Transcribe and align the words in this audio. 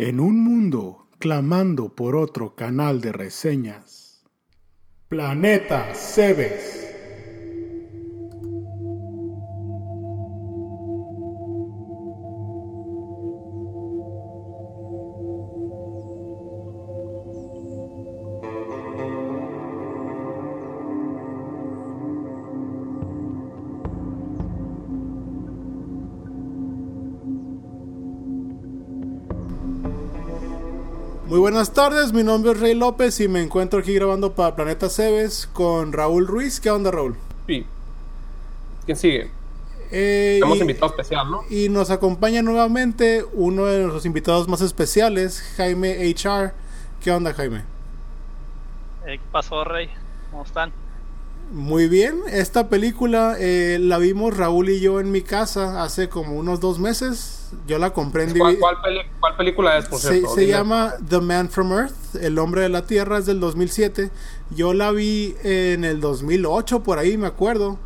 En 0.00 0.20
un 0.20 0.44
mundo 0.44 1.08
clamando 1.18 1.88
por 1.96 2.14
otro 2.14 2.54
canal 2.54 3.00
de 3.00 3.10
reseñas. 3.10 4.22
Planeta 5.08 5.92
Cebes. 5.92 6.77
Buenas 31.50 31.72
tardes, 31.72 32.12
mi 32.12 32.22
nombre 32.22 32.52
es 32.52 32.60
Rey 32.60 32.74
López 32.74 33.20
y 33.20 33.26
me 33.28 33.40
encuentro 33.42 33.78
aquí 33.80 33.94
grabando 33.94 34.34
para 34.34 34.54
Planeta 34.54 34.90
Cebes 34.90 35.48
con 35.50 35.94
Raúl 35.94 36.26
Ruiz. 36.26 36.60
¿Qué 36.60 36.70
onda, 36.70 36.90
Raúl? 36.90 37.16
Sí. 37.46 37.64
¿Quién 38.84 38.98
sigue? 38.98 39.30
Eh, 39.90 40.36
Tenemos 40.40 40.58
y- 40.58 40.60
invitado 40.60 40.90
especial, 40.90 41.30
¿no? 41.30 41.40
Y 41.48 41.70
nos 41.70 41.90
acompaña 41.90 42.42
nuevamente 42.42 43.24
uno 43.32 43.64
de 43.64 43.78
nuestros 43.80 44.04
invitados 44.04 44.46
más 44.46 44.60
especiales, 44.60 45.40
Jaime 45.56 45.96
HR. 46.14 46.52
¿Qué 47.02 47.10
onda, 47.12 47.32
Jaime? 47.32 47.64
Eh, 49.06 49.16
¿Qué 49.16 49.20
pasó, 49.32 49.64
Rey? 49.64 49.88
¿Cómo 50.30 50.42
están? 50.42 50.70
Muy 51.50 51.88
bien, 51.88 52.18
esta 52.30 52.68
película 52.68 53.36
eh, 53.38 53.78
la 53.80 53.96
vimos 53.96 54.36
Raúl 54.36 54.68
y 54.68 54.80
yo 54.80 55.00
en 55.00 55.10
mi 55.10 55.22
casa 55.22 55.82
hace 55.82 56.10
como 56.10 56.34
unos 56.34 56.60
dos 56.60 56.78
meses. 56.78 57.48
Yo 57.66 57.78
la 57.78 57.94
compré 57.94 58.24
en 58.24 58.38
¿Cuál, 58.38 58.58
cuál 58.58 59.36
película 59.38 59.78
es, 59.78 59.86
por 59.86 59.98
Se, 59.98 60.10
cierto? 60.18 60.34
se 60.34 60.46
llama 60.46 60.92
The 61.08 61.20
Man 61.20 61.48
from 61.48 61.72
Earth, 61.72 62.16
El 62.20 62.38
hombre 62.38 62.60
de 62.60 62.68
la 62.68 62.82
Tierra, 62.84 63.16
es 63.16 63.24
del 63.24 63.40
2007. 63.40 64.10
Yo 64.50 64.74
la 64.74 64.92
vi 64.92 65.34
en 65.42 65.84
el 65.84 66.00
2008, 66.00 66.82
por 66.82 66.98
ahí 66.98 67.16
me 67.16 67.26
acuerdo. 67.26 67.78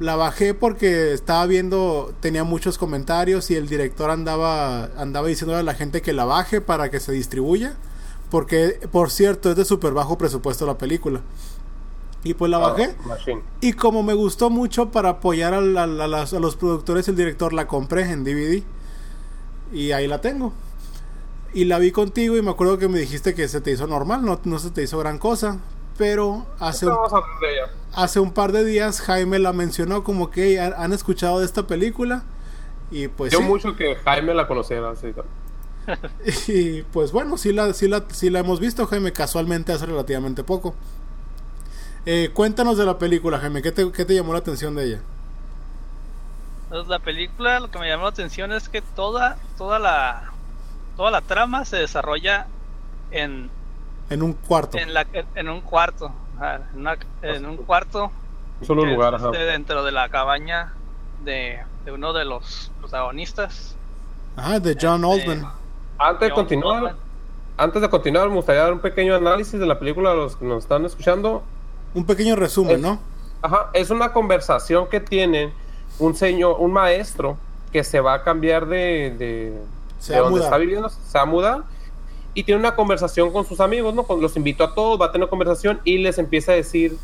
La 0.00 0.16
bajé 0.16 0.54
porque 0.54 1.12
estaba 1.12 1.44
viendo, 1.44 2.14
tenía 2.20 2.44
muchos 2.44 2.78
comentarios 2.78 3.50
y 3.50 3.56
el 3.56 3.68
director 3.68 4.10
andaba, 4.10 4.84
andaba 4.96 5.28
diciendo 5.28 5.56
a 5.56 5.62
la 5.62 5.74
gente 5.74 6.00
que 6.00 6.14
la 6.14 6.24
baje 6.24 6.62
para 6.62 6.90
que 6.90 7.00
se 7.00 7.12
distribuya. 7.12 7.74
Porque, 8.30 8.78
por 8.92 9.10
cierto, 9.10 9.50
es 9.50 9.56
de 9.56 9.64
súper 9.64 9.92
bajo 9.92 10.16
presupuesto 10.18 10.66
la 10.66 10.76
película. 10.78 11.20
Y 12.24 12.34
pues 12.34 12.50
la 12.50 12.58
bajé. 12.58 12.96
Machine. 13.06 13.42
Y 13.60 13.72
como 13.74 14.02
me 14.02 14.12
gustó 14.14 14.50
mucho 14.50 14.90
para 14.90 15.10
apoyar 15.10 15.54
al- 15.54 15.76
al- 15.78 16.00
a, 16.00 16.08
las- 16.08 16.32
a 16.34 16.40
los 16.40 16.56
productores 16.56 17.06
y 17.06 17.10
el 17.12 17.16
director, 17.16 17.52
la 17.52 17.66
compré 17.66 18.10
en 18.10 18.24
DVD. 18.24 18.62
Y 19.72 19.92
ahí 19.92 20.06
la 20.08 20.20
tengo. 20.20 20.52
Y 21.54 21.64
la 21.64 21.78
vi 21.78 21.92
contigo 21.92 22.36
y 22.36 22.42
me 22.42 22.50
acuerdo 22.50 22.78
que 22.78 22.88
me 22.88 22.98
dijiste 22.98 23.34
que 23.34 23.48
se 23.48 23.60
te 23.60 23.70
hizo 23.70 23.86
normal, 23.86 24.24
no, 24.24 24.40
no 24.44 24.58
se 24.58 24.70
te 24.70 24.82
hizo 24.82 24.98
gran 24.98 25.18
cosa. 25.18 25.58
Pero 25.96 26.46
hace 26.60 26.86
un, 26.86 26.92
a 26.92 28.02
hace 28.02 28.20
un 28.20 28.32
par 28.32 28.52
de 28.52 28.64
días 28.64 29.00
Jaime 29.00 29.38
la 29.40 29.52
mencionó 29.52 30.04
como 30.04 30.30
que 30.30 30.60
"¿Han- 30.60 30.74
han 30.76 30.92
escuchado 30.92 31.40
de 31.40 31.44
esta 31.46 31.66
película. 31.66 32.22
Y 32.90 33.08
pues 33.08 33.32
Yo 33.32 33.38
sí. 33.40 33.44
mucho 33.44 33.74
que 33.76 33.96
Jaime 33.96 34.34
la 34.34 34.46
conociera. 34.46 34.94
sí. 34.96 35.08
Y 36.52 36.82
pues 36.82 37.12
bueno, 37.12 37.36
sí 37.38 37.52
la, 37.52 37.72
sí, 37.72 37.88
la, 37.88 38.04
sí 38.12 38.28
la 38.30 38.40
hemos 38.40 38.60
visto, 38.60 38.86
Jaime, 38.86 39.12
casualmente 39.12 39.72
hace 39.72 39.86
relativamente 39.86 40.44
poco. 40.44 40.74
Eh, 42.06 42.30
cuéntanos 42.32 42.78
de 42.78 42.86
la 42.86 42.98
película, 42.98 43.38
Jaime, 43.38 43.62
¿qué 43.62 43.72
te, 43.72 43.90
qué 43.92 44.04
te 44.04 44.14
llamó 44.14 44.32
la 44.32 44.38
atención 44.38 44.74
de 44.74 44.84
ella? 44.86 45.00
Entonces, 46.64 46.88
la 46.88 46.98
película, 46.98 47.60
lo 47.60 47.70
que 47.70 47.78
me 47.78 47.88
llamó 47.88 48.04
la 48.04 48.10
atención 48.10 48.52
es 48.52 48.68
que 48.68 48.82
toda, 48.82 49.36
toda 49.56 49.78
la, 49.78 50.30
toda 50.96 51.10
la 51.10 51.20
trama 51.22 51.64
se 51.64 51.76
desarrolla 51.76 52.46
en, 53.10 53.50
En 54.10 54.22
un 54.22 54.32
cuarto. 54.34 54.78
en, 54.78 54.92
la, 54.94 55.06
en 55.34 55.48
un 55.48 55.60
cuarto, 55.60 56.12
ajá, 56.36 56.60
en, 56.72 56.80
una- 56.80 56.98
en 57.22 57.46
un 57.46 57.56
cuarto 57.58 58.10
Un 58.60 58.66
solo 58.66 58.84
lugar, 58.84 59.14
ajá. 59.14 59.26
este, 59.26 59.38
dentro 59.44 59.82
de 59.82 59.92
la 59.92 60.08
cabaña 60.08 60.72
de, 61.24 61.58
de 61.84 61.92
uno 61.92 62.12
de 62.12 62.24
los 62.24 62.70
protagonistas. 62.80 63.74
Ajá, 64.36 64.60
de 64.60 64.76
John 64.80 65.04
Este, 65.04 65.30
Oldman. 65.30 65.52
Antes 65.98 66.20
de 66.20 66.30
John 66.30 66.36
continuar, 66.36 66.76
Oldman. 66.84 66.96
antes 67.56 67.82
de 67.82 67.88
continuar, 67.90 68.28
me 68.28 68.34
gustaría 68.36 68.62
dar 68.62 68.72
un 68.72 68.80
pequeño 68.80 69.14
análisis 69.14 69.58
de 69.58 69.66
la 69.66 69.78
película 69.78 70.12
a 70.12 70.14
los 70.14 70.36
que 70.36 70.44
nos 70.44 70.62
están 70.64 70.84
escuchando. 70.84 71.42
Un 71.94 72.04
pequeño 72.04 72.36
resumen, 72.36 72.76
es- 72.76 72.80
¿no? 72.82 73.00
Ajá, 73.42 73.70
es 73.72 73.90
una 73.90 74.12
conversación 74.12 74.88
que 74.88 75.00
tienen 75.00 75.52
un 75.98 76.14
señor, 76.14 76.56
un 76.58 76.72
maestro 76.72 77.36
que 77.72 77.84
se 77.84 78.00
va 78.00 78.14
a 78.14 78.22
cambiar 78.24 78.66
de, 78.66 79.14
de, 79.18 79.52
Se 79.98 80.12
de 80.14 80.20
va 80.20 80.26
a 80.26 80.30
donde 80.30 80.38
mudar. 80.40 80.44
está 80.48 80.56
viviendo, 80.58 80.88
se 80.88 81.18
va 81.18 81.22
a 81.22 81.26
mudar 81.26 81.62
y 82.34 82.44
tiene 82.44 82.58
una 82.60 82.74
conversación 82.74 83.32
con 83.32 83.44
sus 83.46 83.60
amigos, 83.60 83.94
¿no? 83.94 84.02
Con- 84.04 84.20
Los 84.20 84.36
invitó 84.36 84.64
a 84.64 84.74
todos, 84.74 85.00
va 85.00 85.06
a 85.06 85.12
tener 85.12 85.24
una 85.24 85.30
conversación 85.30 85.80
y 85.84 85.98
les 85.98 86.18
empieza 86.18 86.52
a 86.52 86.54
decir, 86.56 86.96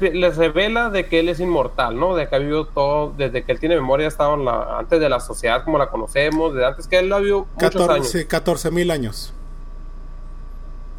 les 0.00 0.36
revela 0.36 0.88
de 0.88 1.06
que 1.08 1.20
él 1.20 1.28
es 1.28 1.40
inmortal, 1.40 1.98
¿no? 1.98 2.14
De 2.14 2.28
que 2.28 2.36
ha 2.36 2.38
vivido 2.38 2.66
todo, 2.66 3.12
desde 3.16 3.42
que 3.44 3.52
él 3.52 3.60
tiene 3.60 3.74
memoria, 3.74 4.06
ha 4.06 4.08
estado 4.08 4.34
en 4.34 4.44
la- 4.46 4.78
antes 4.78 4.98
de 5.00 5.08
la 5.08 5.20
sociedad 5.20 5.62
como 5.64 5.76
la 5.78 5.88
conocemos, 5.90 6.54
desde 6.54 6.66
antes 6.66 6.86
que 6.88 6.98
él 6.98 7.08
lo 7.08 7.16
ha 7.16 7.18
vivido 7.18 7.46
muchos 7.54 7.74
años. 7.76 7.86
14 8.06 8.26
14 8.26 8.70
mil 8.70 8.90
años. 8.90 9.34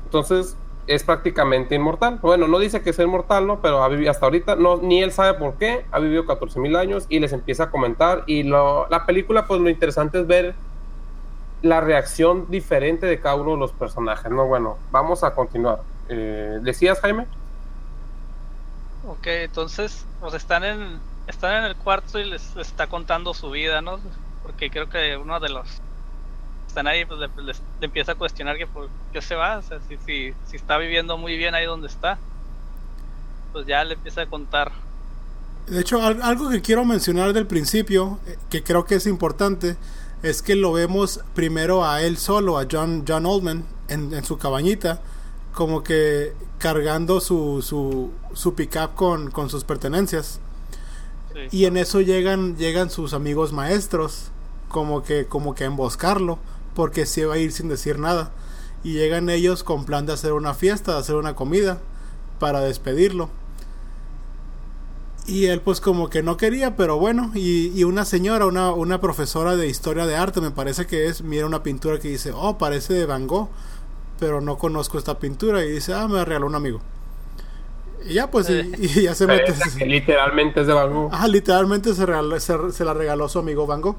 Entonces 0.06 0.56
es 0.88 1.04
prácticamente 1.04 1.76
inmortal. 1.76 2.20
Bueno, 2.22 2.48
no 2.48 2.60
dice 2.60 2.82
que 2.82 2.92
es 2.92 3.00
inmortal, 3.00 3.48
¿no? 3.48 3.62
Pero 3.62 3.84
ha 3.84 3.88
vivido 3.88 4.12
hasta 4.12 4.26
ahorita, 4.26 4.56
no, 4.56 4.78
ni 4.78 5.02
él 5.02 5.12
sabe 5.12 5.38
por 5.38 5.56
qué, 5.56 5.86
ha 5.92 6.00
vivido 6.00 6.26
14 6.26 6.60
mil 6.60 6.76
años 6.76 7.06
y 7.10 7.20
les 7.20 7.34
empieza 7.34 7.64
a 7.64 7.72
comentar. 7.72 8.24
Y 8.28 8.44
lo, 8.44 8.88
la 8.90 9.06
película, 9.06 9.46
pues 9.46 9.62
lo 9.62 9.70
interesante 9.70 10.20
es 10.20 10.28
ver 10.28 10.56
la 11.62 11.80
reacción 11.80 12.50
diferente 12.50 13.06
de 13.06 13.20
cada 13.20 13.36
uno 13.36 13.52
de 13.52 13.58
los 13.58 13.72
personajes, 13.72 14.32
¿no? 14.32 14.48
Bueno, 14.48 14.78
vamos 14.92 15.24
a 15.24 15.36
continuar. 15.36 15.82
Eh, 16.10 16.60
¿Decías, 16.62 17.00
Jaime? 17.00 17.28
Ok, 19.08 19.28
entonces, 19.28 20.06
pues 20.20 20.34
están 20.34 20.64
en, 20.64 21.00
están 21.28 21.58
en 21.58 21.64
el 21.66 21.76
cuarto 21.76 22.20
y 22.20 22.26
les 22.26 22.56
está 22.58 22.88
contando 22.88 23.34
su 23.34 23.52
vida, 23.52 23.82
¿no? 23.82 24.00
Porque 24.44 24.70
creo 24.70 24.90
que 24.90 25.18
uno 25.18 25.40
de 25.40 25.50
los 25.50 25.82
están 26.72 26.88
ahí, 26.88 27.04
pues 27.06 27.20
le, 27.20 27.30
les- 27.44 27.62
le 27.80 27.86
empieza 27.86 28.14
a 28.14 28.16
cuestionar 28.16 28.58
que 28.58 28.66
por 28.66 28.90
qué 29.12 29.22
se 29.22 29.36
va, 29.36 29.58
o 29.58 29.62
sea, 29.62 29.80
si, 29.88 29.98
si, 30.06 30.34
si 30.50 30.56
está 30.56 30.78
viviendo 30.78 31.18
muy 31.18 31.38
bien 31.38 31.54
ahí 31.54 31.66
donde 31.66 31.88
está, 31.88 32.18
pues 33.52 33.68
ya 33.68 33.84
le 33.84 33.96
empieza 33.96 34.22
a 34.22 34.26
contar. 34.26 34.72
De 35.68 35.82
hecho, 35.82 36.02
al- 36.02 36.22
algo 36.22 36.50
que 36.50 36.62
quiero 36.62 36.86
mencionar 36.86 37.34
del 37.34 37.46
principio, 37.46 38.20
eh, 38.26 38.38
que 38.50 38.64
creo 38.64 38.86
que 38.86 38.96
es 38.96 39.06
importante, 39.06 39.76
es 40.24 40.42
que 40.42 40.56
lo 40.56 40.72
vemos 40.72 41.20
primero 41.36 41.84
a 41.86 42.02
él 42.04 42.18
solo, 42.18 42.58
a 42.58 42.66
John, 42.72 43.04
John 43.08 43.26
Oldman, 43.26 43.66
en, 43.90 44.14
en 44.14 44.24
su 44.24 44.38
cabañita, 44.38 45.02
como 45.54 45.84
que 45.84 46.34
cargando 46.58 47.20
su, 47.20 47.62
su, 47.62 48.12
su 48.34 48.54
pickup 48.56 48.96
con, 48.96 49.30
con 49.32 49.50
sus 49.50 49.64
pertenencias. 49.66 50.40
Sí. 51.34 51.58
Y 51.60 51.66
en 51.66 51.76
eso 51.76 52.00
llegan, 52.02 52.56
llegan 52.58 52.90
sus 52.90 53.14
amigos 53.14 53.52
maestros, 53.52 54.32
como 54.70 55.04
que, 55.04 55.26
como 55.26 55.54
que 55.56 55.66
a 55.66 55.68
emboscarlo, 55.68 56.40
porque 56.76 57.06
se 57.06 57.26
va 57.26 57.36
a 57.36 57.38
ir 57.38 57.52
sin 57.52 57.70
decir 57.70 58.00
nada. 58.00 58.32
Y 58.84 58.94
llegan 58.94 59.30
ellos 59.30 59.64
con 59.64 59.86
plan 59.86 60.06
de 60.06 60.14
hacer 60.14 60.34
una 60.34 60.54
fiesta, 60.54 60.94
de 60.94 61.00
hacer 61.00 61.16
una 61.16 61.36
comida, 61.36 61.80
para 62.40 62.62
despedirlo. 62.62 63.30
Y 65.28 65.46
él 65.46 65.62
pues 65.62 65.80
como 65.82 66.10
que 66.10 66.24
no 66.24 66.36
quería, 66.36 66.76
pero 66.76 66.98
bueno, 66.98 67.32
y, 67.36 67.68
y 67.80 67.84
una 67.84 68.06
señora, 68.06 68.48
una, 68.48 68.74
una 68.74 69.00
profesora 69.00 69.56
de 69.56 69.68
historia 69.68 70.08
de 70.08 70.16
arte, 70.16 70.42
me 70.42 70.50
parece 70.50 70.88
que 70.88 71.06
es, 71.06 71.22
mira 71.22 71.46
una 71.46 71.62
pintura 71.62 72.00
que 72.00 72.08
dice, 72.08 72.32
oh, 72.36 72.58
parece 72.58 72.96
de 72.96 73.06
Van 73.06 73.28
Gogh, 73.28 73.50
pero 74.20 74.42
no 74.42 74.58
conozco 74.58 74.98
esta 74.98 75.20
pintura, 75.20 75.64
y 75.64 75.72
dice, 75.72 75.94
ah, 75.94 76.08
me 76.08 76.16
la 76.16 76.26
regaló 76.26 76.48
un 76.48 76.56
amigo. 76.56 76.82
Y 78.10 78.16
ya 78.16 78.32
pues, 78.32 78.50
y, 78.50 78.74
y 78.80 79.04
ya 79.04 79.14
se 79.14 79.28
mete... 79.28 79.54
Que 79.78 79.86
literalmente 79.86 80.62
es 80.62 80.68
de 80.68 80.74
Van 80.74 80.92
Gogh. 80.92 81.14
Ajá, 81.14 81.28
literalmente 81.28 81.94
se, 81.94 82.04
regaló- 82.08 82.40
se, 82.40 82.72
se 82.76 82.84
la 82.84 82.96
regaló 82.96 83.30
su 83.30 83.38
amigo 83.38 83.68
Van 83.68 83.80
Gogh. 83.82 83.98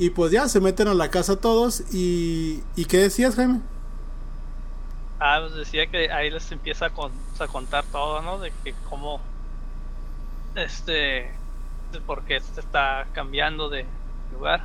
Y 0.00 0.10
pues 0.10 0.32
ya 0.32 0.48
se 0.48 0.60
meten 0.60 0.88
a 0.88 0.94
la 0.94 1.10
casa 1.10 1.36
todos. 1.40 1.82
¿Y, 1.92 2.64
¿y 2.74 2.86
qué 2.86 2.98
decías, 2.98 3.36
Jaime? 3.36 3.60
Ah, 5.18 5.38
pues 5.42 5.54
decía 5.54 5.86
que 5.90 6.10
ahí 6.10 6.30
les 6.30 6.50
empieza 6.52 6.86
a, 6.86 6.90
con- 6.90 7.12
a 7.38 7.46
contar 7.48 7.84
todo, 7.92 8.22
¿no? 8.22 8.38
De 8.38 8.50
que 8.64 8.74
cómo, 8.88 9.20
este, 10.54 11.30
de 11.92 12.00
por 12.06 12.24
qué 12.24 12.40
se 12.40 12.60
está 12.60 13.06
cambiando 13.12 13.68
de 13.68 13.86
lugar. 14.32 14.64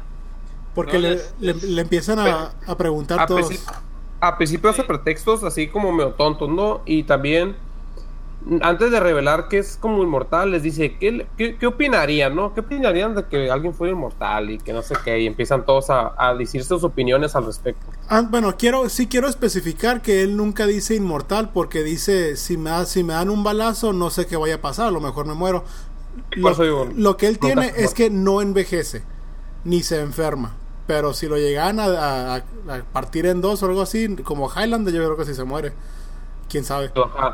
Porque 0.74 0.98
No, 0.98 1.00
le, 1.00 1.22
les- 1.40 1.64
le- 1.64 1.82
empiezan 1.82 2.20
a, 2.20 2.54
a 2.66 2.78
preguntar 2.78 3.20
a, 3.20 3.26
todos. 3.26 3.50
a 4.22 4.38
principio 4.38 4.70
hace 4.70 4.84
pretextos 4.84 5.44
así 5.44 5.68
como 5.68 5.92
medio 5.92 6.14
tontos, 6.14 6.50
¿no? 6.50 6.82
Y 6.86 7.04
también, 7.04 7.56
antes 8.62 8.92
de 8.92 9.00
revelar 9.00 9.48
que 9.48 9.58
es 9.58 9.78
como 9.78 10.04
inmortal, 10.04 10.52
les 10.52 10.62
dice, 10.64 10.98
¿qué, 10.98 11.26
qué, 11.38 11.58
qué 11.58 11.68
opinarían, 11.68 12.36
no? 12.36 12.54
¿Qué 12.54 12.60
opinarían 12.62 13.16
de 13.16 13.26
que 13.26 13.50
alguien 13.50 13.74
fuera 13.74 13.94
inmortal 13.94 14.52
y 14.52 14.58
que 14.60 14.74
no 14.74 14.82
sé 14.84 14.96
qué? 15.04 15.20
Y 15.22 15.28
empiezan 15.28 15.66
todos 15.66 15.90
a, 15.90 16.14
a 16.18 16.36
decir 16.36 16.64
sus 16.64 16.84
opiniones 16.84 17.36
al 17.36 17.46
respecto. 17.46 17.86
Ah, 18.08 18.24
bueno, 18.30 18.56
quiero, 18.58 18.88
sí 18.90 19.08
quiero 19.08 19.28
especificar 19.28 20.02
que 20.02 20.22
él 20.22 20.38
nunca 20.38 20.68
dice 20.68 20.96
inmortal 20.96 21.50
porque 21.54 21.82
dice, 21.84 22.36
si 22.36 22.58
me, 22.58 22.70
da- 22.70 22.86
si 22.86 23.04
me 23.04 23.14
dan 23.14 23.30
un 23.30 23.44
balazo, 23.44 23.94
no 23.94 24.10
sé 24.10 24.28
qué 24.28 24.38
vaya 24.38 24.56
a 24.56 24.62
pasar, 24.62 24.88
a 24.88 24.92
lo 24.92 25.02
mejor 25.02 25.26
me 25.26 25.34
muero. 25.34 25.64
Lo, 26.36 26.54
digo, 26.54 26.88
lo 26.96 27.18
que 27.18 27.28
él 27.28 27.40
tiene 27.40 27.74
es 27.76 27.94
que 27.94 28.10
no 28.10 28.42
envejece, 28.42 29.04
ni 29.64 29.82
se 29.84 30.00
enferma. 30.02 30.54
Pero 30.88 31.14
si 31.16 31.28
lo 31.28 31.36
llegan 31.38 31.80
a, 31.80 32.36
a, 32.36 32.44
partir 32.94 33.26
en 33.26 33.42
dos 33.42 33.64
o 33.64 33.66
algo 33.66 33.82
así, 33.82 34.16
como 34.18 34.50
Highlander, 34.50 34.94
yo 34.94 35.04
creo 35.04 35.18
que 35.18 35.26
sí 35.26 35.34
se 35.34 35.44
muere. 35.44 35.74
Quién 36.50 36.64
sabe. 36.64 36.92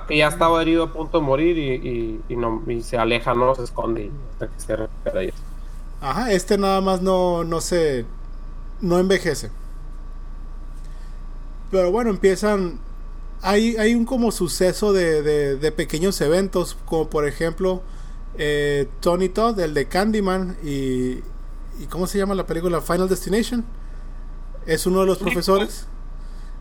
que 0.07 0.17
ya 0.17 0.27
estaba 0.27 0.61
herido 0.61 0.83
a 0.83 0.93
punto 0.93 1.19
de 1.19 1.23
morir 1.25 1.57
y, 1.57 2.21
y, 2.27 2.35
no, 2.35 2.63
y 2.67 2.81
se 2.81 2.97
aleja, 2.97 3.33
no 3.33 3.53
se 3.55 3.63
esconde 3.63 4.09
hasta 4.33 4.47
que 4.47 4.59
se 4.59 4.75
recupera. 4.75 5.33
Ajá, 6.01 6.31
este 6.31 6.57
nada 6.57 6.81
más 6.81 7.01
no, 7.01 7.43
no 7.43 7.61
se. 7.61 8.05
No 8.79 8.97
envejece. 8.99 9.51
Pero 11.69 11.91
bueno, 11.91 12.09
empiezan. 12.09 12.79
Hay, 13.43 13.75
hay 13.77 13.95
un 13.95 14.05
como 14.05 14.31
suceso 14.31 14.93
de, 14.93 15.21
de, 15.23 15.57
de 15.57 15.71
pequeños 15.71 16.19
eventos, 16.21 16.77
como 16.85 17.09
por 17.09 17.27
ejemplo 17.27 17.81
eh, 18.37 18.87
Tony 18.99 19.29
Todd, 19.29 19.59
el 19.59 19.73
de 19.73 19.87
Candyman, 19.87 20.57
y, 20.63 21.21
y 21.79 21.87
¿cómo 21.89 22.07
se 22.07 22.17
llama 22.17 22.35
la 22.35 22.45
película? 22.45 22.81
Final 22.81 23.09
Destination. 23.09 23.65
Es 24.65 24.85
uno 24.85 25.01
de 25.01 25.07
los 25.07 25.17
profesores. 25.17 25.87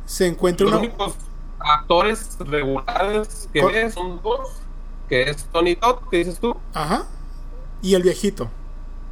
Se 0.07 0.27
encuentra 0.27 0.67
los 0.67 0.81
únicos 0.81 1.15
actores 1.61 2.37
regulares 2.41 3.49
que 3.53 3.65
ves 3.65 3.95
son 3.95 4.21
dos, 4.23 4.61
que 5.09 5.23
es 5.23 5.45
Tony 5.45 5.77
Todd, 5.77 6.09
que 6.11 6.19
dices 6.19 6.39
tú. 6.39 6.57
Ajá. 6.75 7.07
Y 7.83 7.95
el 7.95 8.03
viejito. 8.03 8.51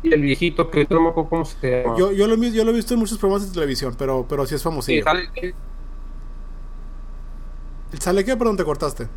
Y 0.03 0.13
el 0.13 0.23
viejito, 0.23 0.71
que 0.71 0.87
no 0.91 1.01
me 1.01 1.09
acuerdo 1.09 1.31
cómo 1.31 1.45
se 1.45 1.83
llama. 1.83 1.97
Yo, 1.99 2.13
yo, 2.13 2.27
lo, 2.27 2.37
yo 2.37 2.65
lo 2.65 2.71
he 2.71 2.75
visto 2.75 2.95
en 2.95 3.01
muchos 3.01 3.19
programas 3.19 3.49
de 3.49 3.55
televisión, 3.55 3.95
pero, 3.99 4.27
pero 4.29 4.47
sí 4.47 4.55
es 4.55 4.63
famoso. 4.63 4.87
Sí, 4.87 5.03
sale... 5.03 5.29
¿Sale 7.99 8.25
qué? 8.25 8.37
Perdón, 8.37 8.57
te 8.57 8.65
cortaste. 8.65 9.09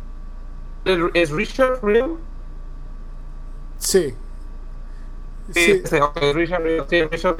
¿Es 1.14 1.30
Richard 1.30 1.80
Real? 1.82 2.16
Sí. 3.78 4.14
Sí, 5.52 5.82
sí. 5.84 5.96
Richard, 6.34 6.86
sí, 6.88 7.04
Richard 7.04 7.36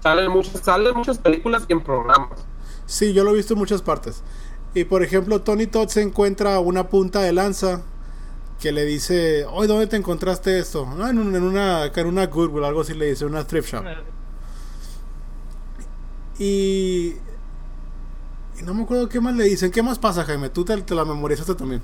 Salen 0.00 0.30
muchas, 0.30 0.60
salen 0.60 0.94
muchas 0.94 1.18
películas 1.18 1.64
y 1.68 1.72
en 1.72 1.80
programas. 1.80 2.44
Sí, 2.84 3.14
yo 3.14 3.24
lo 3.24 3.30
he 3.30 3.34
visto 3.34 3.54
en 3.54 3.58
muchas 3.60 3.80
partes. 3.80 4.22
Y 4.74 4.84
por 4.84 5.02
ejemplo, 5.02 5.40
Tony 5.40 5.66
Todd 5.66 5.88
se 5.88 6.02
encuentra 6.02 6.58
una 6.58 6.88
punta 6.88 7.20
de 7.20 7.32
lanza 7.32 7.82
que 8.60 8.72
le 8.72 8.84
dice, 8.84 9.46
oye, 9.46 9.68
¿dónde 9.68 9.86
te 9.86 9.96
encontraste 9.96 10.58
esto? 10.58 10.86
No, 10.86 11.08
en, 11.08 11.18
en, 11.34 11.42
una, 11.42 11.86
en 11.86 12.06
una 12.06 12.26
Goodwill, 12.26 12.64
algo 12.64 12.80
así 12.80 12.94
le 12.94 13.06
dice, 13.06 13.24
una 13.24 13.46
thrift 13.46 13.72
shop. 13.72 13.84
Y, 16.38 17.14
y 18.58 18.62
no 18.64 18.74
me 18.74 18.82
acuerdo 18.82 19.08
qué 19.08 19.20
más 19.20 19.34
le 19.34 19.44
dicen. 19.44 19.70
¿Qué 19.70 19.82
más 19.82 19.98
pasa, 19.98 20.24
Jaime? 20.24 20.48
Tú 20.48 20.64
te, 20.64 20.76
te 20.82 20.94
la 20.94 21.04
memorizaste 21.04 21.54
también. 21.54 21.82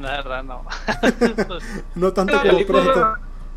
La 0.00 0.42
no. 0.42 0.62
no 1.94 2.12
tanto 2.12 2.34
como 2.40 2.66
pronto. 2.66 3.14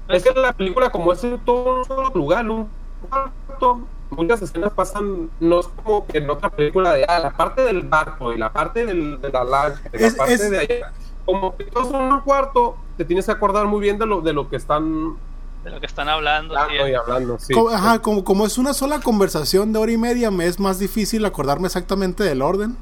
Es 0.07 0.23
que 0.23 0.33
la 0.33 0.53
película, 0.53 0.89
como 0.89 1.11
es 1.11 1.23
en 1.23 1.37
todo 1.39 1.79
un 1.79 1.85
solo 1.85 2.09
lugar, 2.15 2.49
un 2.49 2.69
cuarto, 3.09 3.81
muchas 4.09 4.41
escenas 4.41 4.73
pasan, 4.73 5.29
no 5.39 5.59
es 5.59 5.67
como 5.67 6.05
que 6.05 6.19
en 6.19 6.29
otra 6.29 6.49
película 6.49 6.93
de 6.93 7.05
ah, 7.05 7.19
la 7.19 7.31
parte 7.31 7.61
del 7.61 7.81
barco 7.81 8.33
y 8.33 8.37
la 8.37 8.51
parte 8.51 8.85
del, 8.85 9.19
de 9.21 9.29
la 9.29 9.43
lancha, 9.43 9.81
la 9.91 10.11
parte 10.15 10.49
de 10.49 10.59
allá. 10.59 10.93
Como 11.25 11.57
que 11.57 11.65
todos 11.65 11.89
son 11.89 12.13
un 12.13 12.21
cuarto, 12.21 12.77
te 12.95 13.03
tienes 13.03 13.25
que 13.25 13.31
acordar 13.33 13.65
muy 13.65 13.81
bien 13.81 13.97
de 13.97 14.05
lo, 14.05 14.21
de 14.21 14.31
lo 14.31 14.49
que 14.49 14.55
están 14.55 15.17
de 15.63 15.71
lo 15.71 15.79
que 15.81 15.85
están 15.85 16.07
hablando. 16.07 16.55
y 16.71 16.93
hablando 16.93 17.37
sí, 17.39 17.53
como, 17.53 17.69
ajá, 17.69 18.01
como, 18.01 18.23
como 18.23 18.45
es 18.45 18.57
una 18.57 18.73
sola 18.73 19.01
conversación 19.01 19.73
de 19.73 19.79
hora 19.79 19.91
y 19.91 19.97
media, 19.97 20.31
me 20.31 20.45
es 20.45 20.59
más 20.59 20.79
difícil 20.79 21.25
acordarme 21.25 21.67
exactamente 21.67 22.23
del 22.23 22.41
orden. 22.41 22.77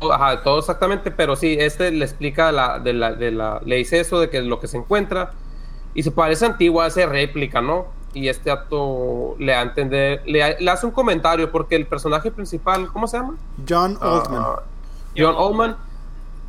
Ajá, 0.00 0.42
todo 0.42 0.58
exactamente, 0.58 1.10
pero 1.10 1.36
sí, 1.36 1.56
este 1.58 1.90
le 1.90 2.04
explica 2.04 2.50
la, 2.50 2.78
de 2.78 2.92
la, 2.92 3.12
de 3.12 3.30
la, 3.30 3.60
le 3.64 3.76
dice 3.76 4.00
eso 4.00 4.20
de 4.20 4.30
que 4.30 4.42
lo 4.42 4.60
que 4.60 4.68
se 4.68 4.76
encuentra 4.76 5.32
y 5.94 6.02
se 6.02 6.10
parece 6.10 6.46
antigua 6.46 6.84
a 6.84 6.88
esa 6.88 7.06
réplica, 7.06 7.60
¿no? 7.60 7.86
Y 8.18 8.28
este 8.28 8.50
acto 8.50 9.36
le, 9.38 9.54
a 9.54 9.62
entender, 9.62 10.22
le, 10.26 10.42
hace 10.68 10.86
un 10.86 10.92
comentario 10.92 11.52
porque 11.52 11.76
el 11.76 11.86
personaje 11.86 12.30
principal, 12.30 12.88
¿cómo 12.88 13.06
se 13.06 13.18
llama? 13.18 13.36
John 13.68 13.96
ah, 14.00 14.08
Oldman. 14.10 14.44
John 15.16 15.34
Oldman 15.36 15.76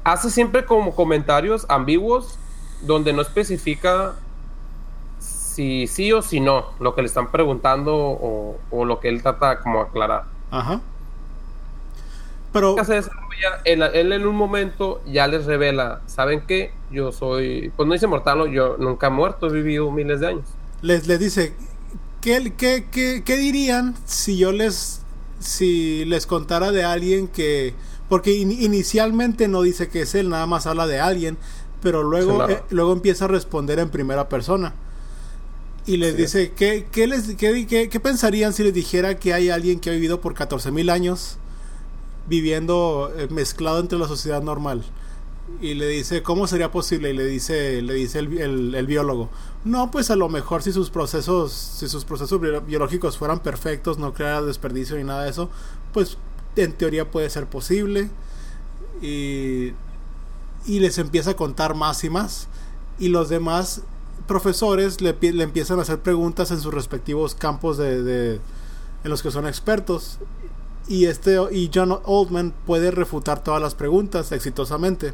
hace 0.04 0.32
siempre 0.32 0.66
como 0.66 0.96
comentarios 0.96 1.66
ambiguos 1.70 2.40
donde 2.82 3.14
no 3.14 3.22
especifica 3.22 4.16
si 5.20 5.86
sí 5.86 6.12
o 6.12 6.22
si 6.22 6.40
no, 6.40 6.66
lo 6.80 6.96
que 6.96 7.02
le 7.02 7.08
están 7.08 7.30
preguntando 7.30 7.96
o, 7.96 8.58
o 8.72 8.86
lo 8.86 9.00
que 9.00 9.10
él 9.10 9.22
trata 9.22 9.60
como 9.60 9.82
aclarar. 9.82 10.24
Ajá. 10.50 10.82
Pero 12.52 12.76
él, 13.66 14.14
en 14.14 14.28
un 14.28 14.36
momento 14.36 15.02
ya 15.06 15.28
les 15.28 15.46
revela, 15.46 16.02
¿saben 16.08 16.42
qué? 16.48 16.74
Yo 16.90 17.12
soy, 17.12 17.72
pues 17.76 17.86
no 17.88 17.94
dice 17.94 18.08
mortal, 18.08 18.50
yo 18.52 18.76
nunca 18.80 19.08
he 19.08 19.10
muerto, 19.12 19.48
he 19.48 19.52
vivido 19.52 19.92
miles 19.92 20.20
de 20.20 20.28
años. 20.28 20.46
Les, 20.82 21.08
les 21.08 21.20
dice, 21.20 21.54
¿qué, 22.22 22.54
qué, 22.58 22.86
qué, 22.92 23.24
qué 23.26 23.38
dirían 23.38 23.96
si 24.06 24.38
yo 24.38 24.52
les, 24.52 25.02
si 25.40 26.06
les 26.06 26.26
contara 26.26 26.72
de 26.72 26.84
alguien 26.84 27.28
que, 27.28 27.74
porque 28.08 28.34
inicialmente 28.34 29.48
no 29.48 29.62
dice 29.62 29.90
que 29.90 30.02
es 30.02 30.16
él, 30.16 30.30
nada 30.30 30.46
más 30.46 30.66
habla 30.68 30.88
de 30.88 31.00
alguien, 31.00 31.38
pero 31.82 32.04
luego, 32.04 32.50
eh, 32.50 32.64
luego 32.70 32.94
empieza 32.94 33.26
a 33.26 33.28
responder 33.28 33.80
en 33.80 33.90
primera 33.90 34.30
persona. 34.30 34.74
Y 35.86 35.98
les 35.98 36.16
dice, 36.16 36.52
¿qué, 36.56 36.88
qué, 36.92 37.08
les, 37.08 37.36
qué, 37.36 37.66
qué, 37.68 37.90
qué 37.90 38.00
pensarían 38.00 38.54
si 38.54 38.64
les 38.64 38.74
dijera 38.74 39.18
que 39.18 39.34
hay 39.34 39.50
alguien 39.50 39.80
que 39.80 39.90
ha 39.90 39.94
vivido 39.94 40.22
por 40.22 40.34
14 40.34 40.72
mil 40.72 40.90
años? 40.90 41.40
viviendo 42.30 43.12
eh, 43.18 43.28
mezclado 43.30 43.80
entre 43.80 44.00
la 44.00 44.08
sociedad 44.08 44.42
normal. 44.42 44.84
Y 45.62 45.74
le 45.74 45.88
dice, 45.88 46.24
¿cómo 46.24 46.48
sería 46.48 46.72
posible? 46.72 47.10
Y 47.10 47.14
le 47.14 47.26
dice, 47.26 47.82
le 47.82 47.94
dice 47.94 48.20
el, 48.20 48.74
el, 48.76 48.88
biólogo, 48.88 49.30
no, 49.66 49.92
pues 49.92 50.10
a 50.10 50.16
lo 50.16 50.30
mejor 50.30 50.64
si 50.64 50.72
sus 50.72 50.90
procesos, 50.90 51.52
si 51.52 51.90
sus 51.90 52.06
procesos 52.06 52.40
biológicos 52.66 53.18
fueran 53.18 53.40
perfectos, 53.40 53.98
no 53.98 54.14
creara 54.14 54.42
desperdicio 54.42 54.96
ni 54.96 55.04
nada 55.04 55.24
de 55.24 55.32
eso, 55.32 55.50
pues 55.94 56.18
en 56.56 56.74
teoría 56.74 57.12
puede 57.12 57.30
ser 57.30 57.48
posible. 57.48 58.10
Y, 59.02 59.74
y 60.66 60.80
les 60.80 60.98
empieza 60.98 61.32
a 61.32 61.36
contar 61.36 61.76
más 61.76 62.04
y 62.04 62.10
más. 62.10 62.48
Y 62.98 63.10
los 63.10 63.30
demás 63.30 63.82
profesores 64.28 65.02
le, 65.02 65.16
le 65.20 65.44
empiezan 65.44 65.80
a 65.80 65.82
hacer 65.82 66.00
preguntas 66.00 66.52
en 66.52 66.62
sus 66.62 66.74
respectivos 66.74 67.36
campos 67.36 67.78
de, 67.78 68.04
de, 68.04 68.42
en 69.04 69.10
los 69.10 69.24
que 69.24 69.32
son 69.32 69.48
expertos 69.48 70.20
y 70.90 71.06
este 71.06 71.38
y 71.52 71.70
John 71.74 72.00
Oldman 72.04 72.54
puede 72.66 72.92
refutar 72.92 73.44
todas 73.44 73.62
las 73.62 73.76
preguntas 73.76 74.32
exitosamente 74.32 75.14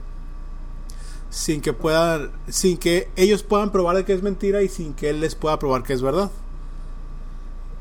sin 1.29 1.61
que 1.61 1.73
puedan 1.73 2.31
sin 2.47 2.77
que 2.77 3.09
ellos 3.15 3.43
puedan 3.43 3.71
probar 3.71 3.97
de 3.97 4.05
que 4.05 4.13
es 4.13 4.23
mentira 4.23 4.61
y 4.61 4.69
sin 4.69 4.93
que 4.93 5.09
él 5.09 5.21
les 5.21 5.35
pueda 5.35 5.59
probar 5.59 5.83
que 5.83 5.93
es 5.93 6.01
verdad. 6.01 6.31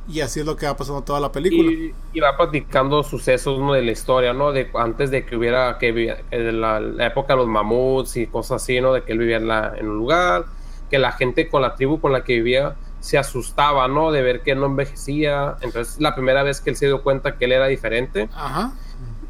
Y 0.06 0.20
así 0.20 0.41
es 0.41 0.46
lo 0.46 0.56
que 0.56 0.67
va 0.67 0.76
pasando 0.76 1.02
toda 1.02 1.19
la 1.19 1.32
película. 1.32 1.70
Y, 2.13 2.20
va 2.20 2.36
platicando 2.36 3.03
sucesos 3.03 3.58
de 3.72 3.82
la 3.82 3.91
historia 3.91 4.34
no 4.34 4.53
de 4.53 4.69
antes 4.74 5.10
de 5.10 5.24
que 5.24 5.36
hubiera 5.36 5.79
que 5.79 5.93
de 5.93 6.53
la, 6.53 6.79
época 7.06 7.32
de 7.32 7.39
los 7.39 7.48
mamuts 7.48 8.17
y 8.17 8.27
cosas 8.27 8.63
así 8.63 8.81
no 8.81 8.93
de 8.93 9.03
que 9.03 9.13
él 9.13 9.19
vivía 9.19 9.39
en, 9.39 9.48
la, 9.48 9.72
en 9.77 9.89
un 9.89 9.96
lugar 9.96 10.44
que 10.91 10.98
la 10.98 11.13
gente 11.13 11.48
con 11.48 11.63
la 11.63 11.74
tribu 11.74 12.01
con 12.01 12.13
la 12.13 12.22
que 12.22 12.34
vivía 12.34 12.77
se 13.01 13.19
asustaba, 13.19 13.86
¿no? 13.86 14.13
De 14.13 14.22
ver 14.22 14.43
que 14.43 14.55
no 14.55 14.67
envejecía. 14.67 15.56
Entonces, 15.60 16.01
la 16.01 16.15
primera 16.15 16.43
vez 16.43 16.63
que 16.63 16.70
él 16.70 16.77
se 16.77 16.86
dio 16.86 17.03
cuenta 17.03 17.36
que 17.36 17.44
él 17.44 17.53
era 17.53 17.67
diferente, 17.67 18.31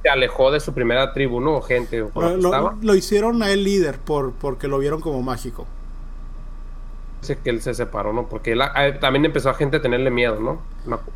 se 0.04 0.10
alejó 0.10 0.52
de 0.52 0.60
su 0.60 0.72
primera 0.72 1.12
tribu, 1.12 1.40
¿no? 1.40 1.60
Gente. 1.62 2.06
Lo, 2.14 2.94
hicieron 2.94 3.42
a 3.42 3.50
él 3.50 3.64
líder 3.64 3.98
por, 3.98 4.32
porque 4.32 4.68
lo 4.68 4.78
vieron 4.78 5.00
como 5.00 5.22
mágico. 5.22 5.66
Dice 7.22 7.38
que 7.42 7.50
él 7.50 7.62
se 7.62 7.74
separó, 7.74 8.12
¿no? 8.12 8.28
Porque 8.28 8.52
él, 8.52 8.60
también 9.00 9.24
empezó 9.24 9.50
a 9.50 9.54
gente 9.54 9.78
a 9.78 9.82
tenerle 9.82 10.10
miedo, 10.10 10.38
¿no? 10.38 10.60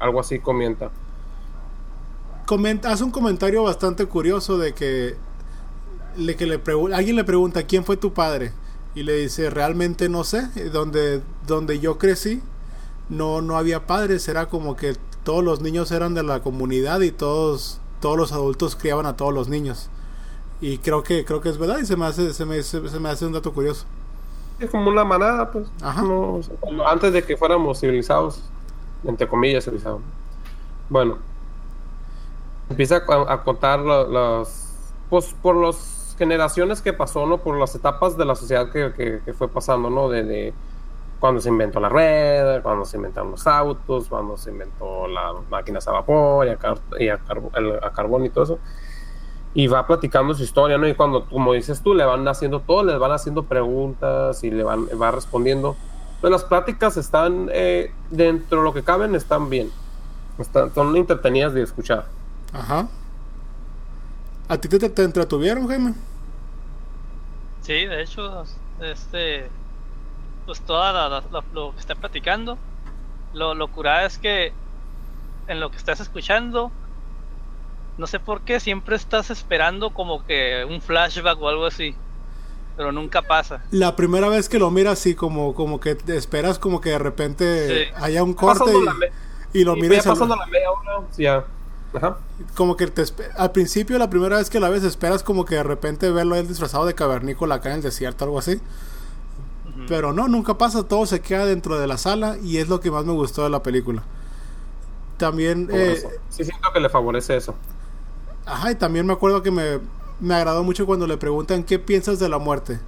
Algo 0.00 0.20
así 0.20 0.40
comenta. 0.40 0.90
comenta. 2.46 2.90
Hace 2.90 3.04
un 3.04 3.10
comentario 3.10 3.62
bastante 3.62 4.06
curioso 4.06 4.58
de 4.58 4.72
que, 4.72 5.14
le, 6.16 6.34
que 6.34 6.46
le 6.46 6.60
alguien 6.94 7.14
le 7.14 7.24
pregunta, 7.24 7.62
¿quién 7.64 7.84
fue 7.84 7.96
tu 7.96 8.12
padre? 8.12 8.52
y 8.94 9.04
le 9.04 9.14
dice, 9.14 9.48
realmente 9.48 10.08
no 10.08 10.24
sé, 10.24 10.48
donde, 10.72 11.20
donde 11.46 11.78
yo 11.78 11.98
crecí 11.98 12.42
no, 13.08 13.40
no 13.40 13.56
había 13.56 13.86
padres, 13.86 14.28
era 14.28 14.46
como 14.46 14.76
que 14.76 14.96
todos 15.22 15.44
los 15.44 15.60
niños 15.60 15.92
eran 15.92 16.14
de 16.14 16.22
la 16.22 16.40
comunidad 16.40 17.00
y 17.00 17.10
todos, 17.10 17.80
todos 18.00 18.16
los 18.16 18.32
adultos 18.32 18.76
criaban 18.76 19.06
a 19.06 19.16
todos 19.16 19.32
los 19.32 19.48
niños. 19.48 19.90
Y 20.60 20.78
creo 20.78 21.02
que, 21.02 21.24
creo 21.24 21.40
que 21.40 21.48
es 21.48 21.58
verdad 21.58 21.78
y 21.78 21.86
se 21.86 21.96
me 21.96 22.06
hace, 22.06 22.32
se 22.32 22.44
me, 22.44 22.62
se, 22.62 22.80
me 22.80 23.08
hace 23.08 23.26
un 23.26 23.32
dato 23.32 23.52
curioso. 23.52 23.86
Es 24.58 24.70
como 24.70 24.90
una 24.90 25.04
manada, 25.04 25.50
pues. 25.52 25.68
antes 26.86 27.12
de 27.12 27.22
que 27.22 27.36
fuéramos 27.36 27.80
civilizados, 27.80 28.42
entre 29.04 29.28
comillas 29.28 29.64
civilizados. 29.64 30.00
Bueno, 30.88 31.18
empieza 32.68 32.96
a, 32.96 33.42
contar 33.44 33.78
los, 33.80 34.48
pues 35.08 35.34
por 35.40 35.54
los 35.54 36.16
generaciones 36.18 36.82
que 36.82 36.92
pasó, 36.92 37.26
¿no? 37.26 37.38
Por 37.38 37.56
las 37.56 37.74
etapas 37.76 38.16
de 38.16 38.24
la 38.24 38.34
sociedad 38.34 38.70
que, 38.72 39.20
que, 39.24 39.32
fue 39.32 39.46
pasando, 39.46 39.90
¿no? 39.90 40.08
De, 40.08 40.52
cuando 41.18 41.40
se 41.40 41.48
inventó 41.48 41.80
la 41.80 41.88
red, 41.88 42.62
cuando 42.62 42.84
se 42.84 42.96
inventaron 42.96 43.32
los 43.32 43.46
autos, 43.46 44.08
cuando 44.08 44.36
se 44.36 44.50
inventó 44.50 45.08
las 45.08 45.34
máquinas 45.50 45.86
a 45.88 45.92
vapor 45.92 46.46
y 46.46 47.08
a, 47.08 47.12
a, 47.14 47.90
carbón 47.92 48.24
y 48.24 48.30
todo 48.30 48.44
eso. 48.44 48.58
Y 49.54 49.66
va 49.66 49.86
platicando 49.86 50.34
su 50.34 50.42
historia, 50.44 50.78
¿no? 50.78 50.86
Y 50.86 50.94
cuando, 50.94 51.26
como 51.26 51.52
dices 51.54 51.82
tú, 51.82 51.94
le 51.94 52.04
van 52.04 52.26
haciendo 52.28 52.60
todo, 52.60 52.84
le 52.84 52.96
van 52.96 53.12
haciendo 53.12 53.44
preguntas 53.44 54.44
y 54.44 54.50
le 54.50 54.62
van 54.62 54.86
va 55.00 55.10
respondiendo. 55.10 55.76
Pues 56.20 56.30
las 56.30 56.44
pláticas 56.44 56.96
están, 56.96 57.48
eh, 57.52 57.92
dentro 58.10 58.58
de 58.58 58.64
lo 58.64 58.74
que 58.74 58.82
caben, 58.82 59.14
están 59.14 59.48
bien. 59.48 59.70
Están, 60.38 60.72
son 60.74 60.96
entretenidas 60.96 61.54
de 61.54 61.62
escuchar. 61.62 62.06
Ajá. 62.52 62.88
¿A 64.48 64.56
ti 64.56 64.68
te, 64.68 64.88
te 64.88 65.02
entretuvieron, 65.02 65.66
Jaime? 65.66 65.94
Sí, 67.62 67.86
de 67.86 68.02
hecho, 68.02 68.44
este, 68.80 69.48
pues 70.48 70.60
toda 70.62 70.94
la, 70.94 71.08
la- 71.30 71.44
lo 71.52 71.72
que 71.74 71.80
está 71.80 71.94
platicando, 71.94 72.56
lo, 73.34 73.54
lo 73.54 73.68
curada 73.68 74.06
es 74.06 74.16
que 74.16 74.50
en 75.46 75.60
lo 75.60 75.70
que 75.70 75.76
estás 75.76 76.00
escuchando, 76.00 76.72
no 77.98 78.06
sé 78.06 78.18
por 78.18 78.40
qué, 78.40 78.58
siempre 78.58 78.96
estás 78.96 79.28
esperando 79.28 79.90
como 79.90 80.24
que 80.24 80.66
un 80.66 80.80
flashback 80.80 81.38
o 81.38 81.48
algo 81.50 81.66
así, 81.66 81.94
pero 82.78 82.92
nunca 82.92 83.20
pasa. 83.20 83.60
La 83.72 83.94
primera 83.94 84.30
vez 84.30 84.48
que 84.48 84.58
lo 84.58 84.70
miras, 84.70 84.98
sí, 84.98 85.14
como, 85.14 85.54
como 85.54 85.80
que 85.80 85.94
te 85.96 86.16
esperas 86.16 86.58
como 86.58 86.80
que 86.80 86.90
de 86.92 86.98
repente 86.98 87.84
Sí. 87.86 87.92
haya 87.96 88.22
un 88.22 88.32
corte 88.32 88.70
y, 89.52 89.60
y 89.60 89.64
lo 89.64 89.76
y 89.76 89.82
miras 89.82 90.04
ya 90.04 90.10
al- 90.12 90.16
pasando 90.16 90.34
la 90.34 90.46
media 90.46 90.70
hora, 90.70 91.06
sí, 91.10 91.22
ya. 91.24 91.44
Ajá. 91.92 92.16
como 92.54 92.74
que 92.76 92.86
te 92.86 93.02
al 93.36 93.50
principio 93.52 93.98
la 93.98 94.08
primera 94.10 94.36
vez 94.38 94.48
que 94.50 94.60
la 94.60 94.70
ves 94.70 94.84
esperas 94.84 95.22
como 95.22 95.44
que 95.46 95.56
de 95.56 95.62
repente 95.62 96.10
verlo 96.10 96.36
él 96.36 96.46
disfrazado 96.48 96.86
de 96.86 96.94
cavernícola 96.94 97.56
acá 97.56 97.70
en 97.70 97.76
el 97.76 97.82
desierto 97.82 98.24
algo 98.24 98.38
así. 98.38 98.60
Pero 99.88 100.12
no 100.12 100.28
nunca 100.28 100.58
pasa 100.58 100.82
todo 100.82 101.06
se 101.06 101.20
queda 101.20 101.46
dentro 101.46 101.78
de 101.80 101.86
la 101.86 101.96
sala 101.96 102.36
y 102.42 102.58
es 102.58 102.68
lo 102.68 102.80
que 102.80 102.90
más 102.90 103.04
me 103.04 103.12
gustó 103.12 103.42
de 103.42 103.50
la 103.50 103.62
película 103.62 104.04
también 105.16 105.68
eh. 105.72 106.00
Sí 106.28 106.44
siento 106.44 106.70
que 106.72 106.78
le 106.78 106.88
favorece 106.88 107.36
eso. 107.36 107.54
ajá 108.46 108.70
y 108.70 108.74
también 108.74 109.06
me 109.06 109.14
acuerdo 109.14 109.42
que 109.42 109.50
me, 109.50 109.80
me 110.20 110.34
agradó 110.34 110.62
mucho 110.62 110.86
cuando 110.86 111.06
le 111.06 111.16
preguntan 111.16 111.64
qué 111.64 111.78
piensas 111.78 112.18
de 112.18 112.28
la 112.28 112.38
muerte 112.38 112.78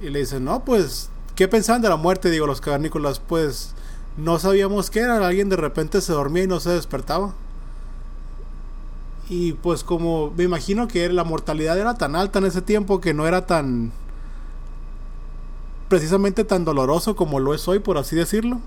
y 0.00 0.10
le 0.10 0.20
dicen 0.20 0.44
no 0.44 0.64
pues 0.64 1.10
qué 1.34 1.48
pensaban 1.48 1.82
de 1.82 1.88
la 1.88 1.96
muerte 1.96 2.30
digo 2.30 2.46
los 2.46 2.60
cavernícolas 2.60 3.20
pues 3.20 3.74
no 4.16 4.38
sabíamos 4.38 4.90
qué 4.90 5.00
era 5.00 5.26
alguien 5.26 5.48
de 5.48 5.56
repente 5.56 6.00
se 6.00 6.12
dormía 6.12 6.44
y 6.44 6.46
no 6.46 6.60
se 6.60 6.70
despertaba 6.70 7.32
y 9.30 9.52
pues 9.52 9.84
como 9.84 10.30
me 10.30 10.44
imagino 10.44 10.88
que 10.88 11.08
la 11.10 11.24
mortalidad 11.24 11.78
era 11.78 11.94
tan 11.94 12.16
alta 12.16 12.38
en 12.38 12.46
ese 12.46 12.62
tiempo 12.62 13.00
que 13.00 13.14
no 13.14 13.26
era 13.26 13.46
tan 13.46 13.92
precisamente 15.88 16.44
tan 16.44 16.64
doloroso 16.64 17.16
como 17.16 17.40
lo 17.40 17.54
es 17.54 17.66
hoy 17.68 17.78
por 17.78 17.98
así 17.98 18.14
decirlo 18.16 18.58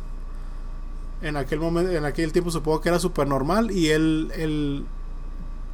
en 1.21 1.37
aquel 1.37 1.59
momento 1.59 1.91
en 1.91 2.05
aquel 2.05 2.31
tiempo 2.31 2.49
supongo 2.51 2.81
que 2.81 2.89
era 2.89 2.99
súper 2.99 3.27
normal 3.27 3.69
y 3.71 3.89
él, 3.89 4.31
él 4.35 4.85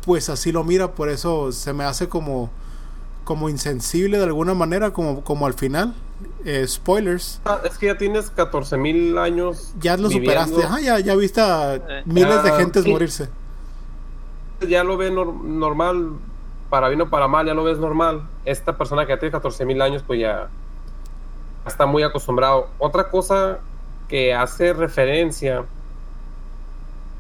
pues 0.06 0.30
así 0.30 0.52
lo 0.52 0.64
mira 0.64 0.92
por 0.92 1.10
eso 1.10 1.52
se 1.52 1.72
me 1.74 1.84
hace 1.86 2.10
como 2.10 2.50
como 3.24 3.50
insensible 3.50 4.18
de 4.18 4.24
alguna 4.26 4.54
manera 4.54 4.92
como 4.92 5.24
como 5.24 5.46
al 5.48 5.54
final 5.54 5.94
Eh, 6.46 6.66
spoilers 6.68 7.40
Ah, 7.46 7.60
es 7.64 7.78
que 7.78 7.86
ya 7.88 7.98
tienes 7.98 8.32
14 8.32 8.76
mil 8.78 9.18
años. 9.20 9.72
ya 9.80 9.96
lo 9.98 10.10
viviendo. 10.10 10.34
superaste 10.34 10.64
Ajá, 10.66 10.80
ya 10.82 11.00
ya 11.00 11.16
viste 11.16 11.42
a 11.42 11.76
Eh, 11.76 12.02
miles 12.06 12.42
de 12.44 12.52
gentes 12.54 12.84
sí. 12.84 12.92
morirse 12.92 13.30
Ya 14.68 14.84
lo 14.84 14.98
ves 14.98 15.12
nor- 15.12 15.40
normal, 15.44 16.14
para 16.72 16.90
bien 16.90 17.02
o 17.02 17.10
para 17.10 17.28
mal, 17.28 17.46
ya 17.46 17.54
lo 17.54 17.64
ves 17.64 17.78
normal. 17.78 18.24
Esta 18.46 18.76
persona 18.80 19.06
que 19.06 19.14
ya 19.14 19.20
tiene 19.20 19.32
14 19.32 19.64
mil 19.66 19.80
años, 19.84 20.04
pues 20.08 20.20
ya 20.20 20.48
está 21.68 21.86
muy 21.86 22.04
acostumbrado. 22.04 22.68
Otra 22.80 23.10
cosa 23.10 23.60
que 24.08 24.34
hace 24.34 24.74
referencia 24.74 25.66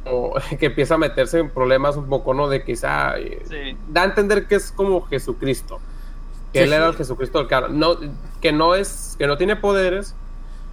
o 0.05 0.35
que 0.59 0.67
empieza 0.67 0.95
a 0.95 0.97
meterse 0.97 1.39
en 1.39 1.49
problemas 1.49 1.95
un 1.97 2.07
poco, 2.07 2.33
¿no? 2.33 2.47
De 2.47 2.63
quizá 2.63 3.15
Sí. 3.49 3.77
da 3.89 4.01
a 4.03 4.05
entender 4.05 4.47
que 4.47 4.55
es 4.55 4.71
como 4.71 5.01
Jesucristo. 5.07 5.79
Que 6.53 6.59
Sí. 6.59 6.65
él 6.65 6.73
era 6.73 6.87
el 6.87 6.95
Jesucristo 6.95 7.39
del 7.39 7.47
cara. 7.47 7.67
No, 7.67 7.97
que 8.41 8.51
no 8.51 8.73
es, 8.75 9.15
que 9.17 9.27
no 9.27 9.37
tiene 9.37 9.55
poderes, 9.57 10.15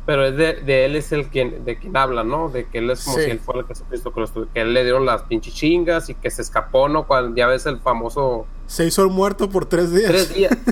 pero 0.06 0.24
es 0.26 0.36
de, 0.36 0.54
de 0.60 0.84
él 0.84 0.94
es 0.96 1.10
el 1.12 1.28
quien, 1.28 1.64
de 1.64 1.78
quien 1.78 1.96
habla, 1.96 2.22
¿no? 2.22 2.48
De 2.50 2.66
que 2.66 2.78
él 2.78 2.90
es 2.90 3.02
como 3.04 3.16
Sí. 3.16 3.24
si 3.24 3.30
él 3.30 3.40
fuera 3.40 3.60
el 3.62 3.66
Jesucristo 3.66 4.12
que, 4.12 4.20
lo 4.20 4.52
que 4.52 4.60
él 4.60 4.72
le 4.74 4.82
dieron 4.84 5.04
las 5.06 5.22
pinches 5.22 5.54
chingas 5.54 6.08
y 6.10 6.14
que 6.14 6.30
se 6.30 6.42
escapó, 6.42 6.88
¿no? 6.88 7.06
Cuando 7.06 7.34
ya 7.34 7.46
ves 7.48 7.66
el 7.66 7.78
famoso 7.80 8.46
se 8.66 8.86
hizo 8.86 9.02
el 9.02 9.08
muerto 9.10 9.48
por 9.50 9.66
tres 9.66 9.92
días 9.92 10.10
tres 10.10 10.32
días. 10.34 10.56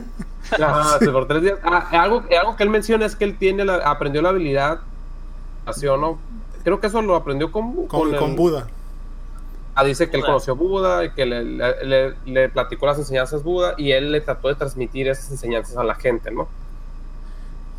Ajá, 0.61 0.99
sí, 0.99 1.07
por 1.09 1.27
tres 1.27 1.43
días. 1.43 1.59
Ah, 1.63 1.89
algo, 2.03 2.23
algo 2.41 2.57
que 2.57 2.63
él 2.63 2.71
menciona 2.71 3.07
es 3.07 3.17
que 3.17 3.25
él 3.25 3.37
tiene 3.39 3.65
la, 3.65 3.77
aprendió 3.77 4.21
la 4.23 4.31
habilidad, 4.31 4.81
nació, 5.67 5.97
¿no? 5.97 6.19
Creo 6.65 6.81
que 6.81 6.87
eso 6.87 7.03
lo 7.03 7.17
aprendió 7.17 7.51
con, 7.51 7.87
con, 7.87 8.13
el- 8.13 8.19
con 8.19 8.37
Buda 8.37 8.67
Ah, 9.75 9.85
dice 9.85 10.11
que 10.11 10.19
él 10.19 10.23
conoció 10.25 10.53
a 10.53 10.57
Buda 10.57 11.05
y 11.05 11.11
que 11.13 11.25
le, 11.25 11.43
le- 11.45 11.85
le- 11.85 12.15
le 12.27 12.49
platicó 12.51 12.85
las 12.87 12.99
enseñanzas 12.99 13.43
Buda 13.43 13.75
y 13.79 13.93
él 13.93 14.13
le 14.13 14.21
trató 14.21 14.49
de 14.49 14.55
transmitir 14.55 15.09
esas 15.09 15.31
enseñanzas 15.31 15.77
a 15.79 15.83
la 15.85 15.95
gente, 15.95 16.31
¿no? 16.31 16.47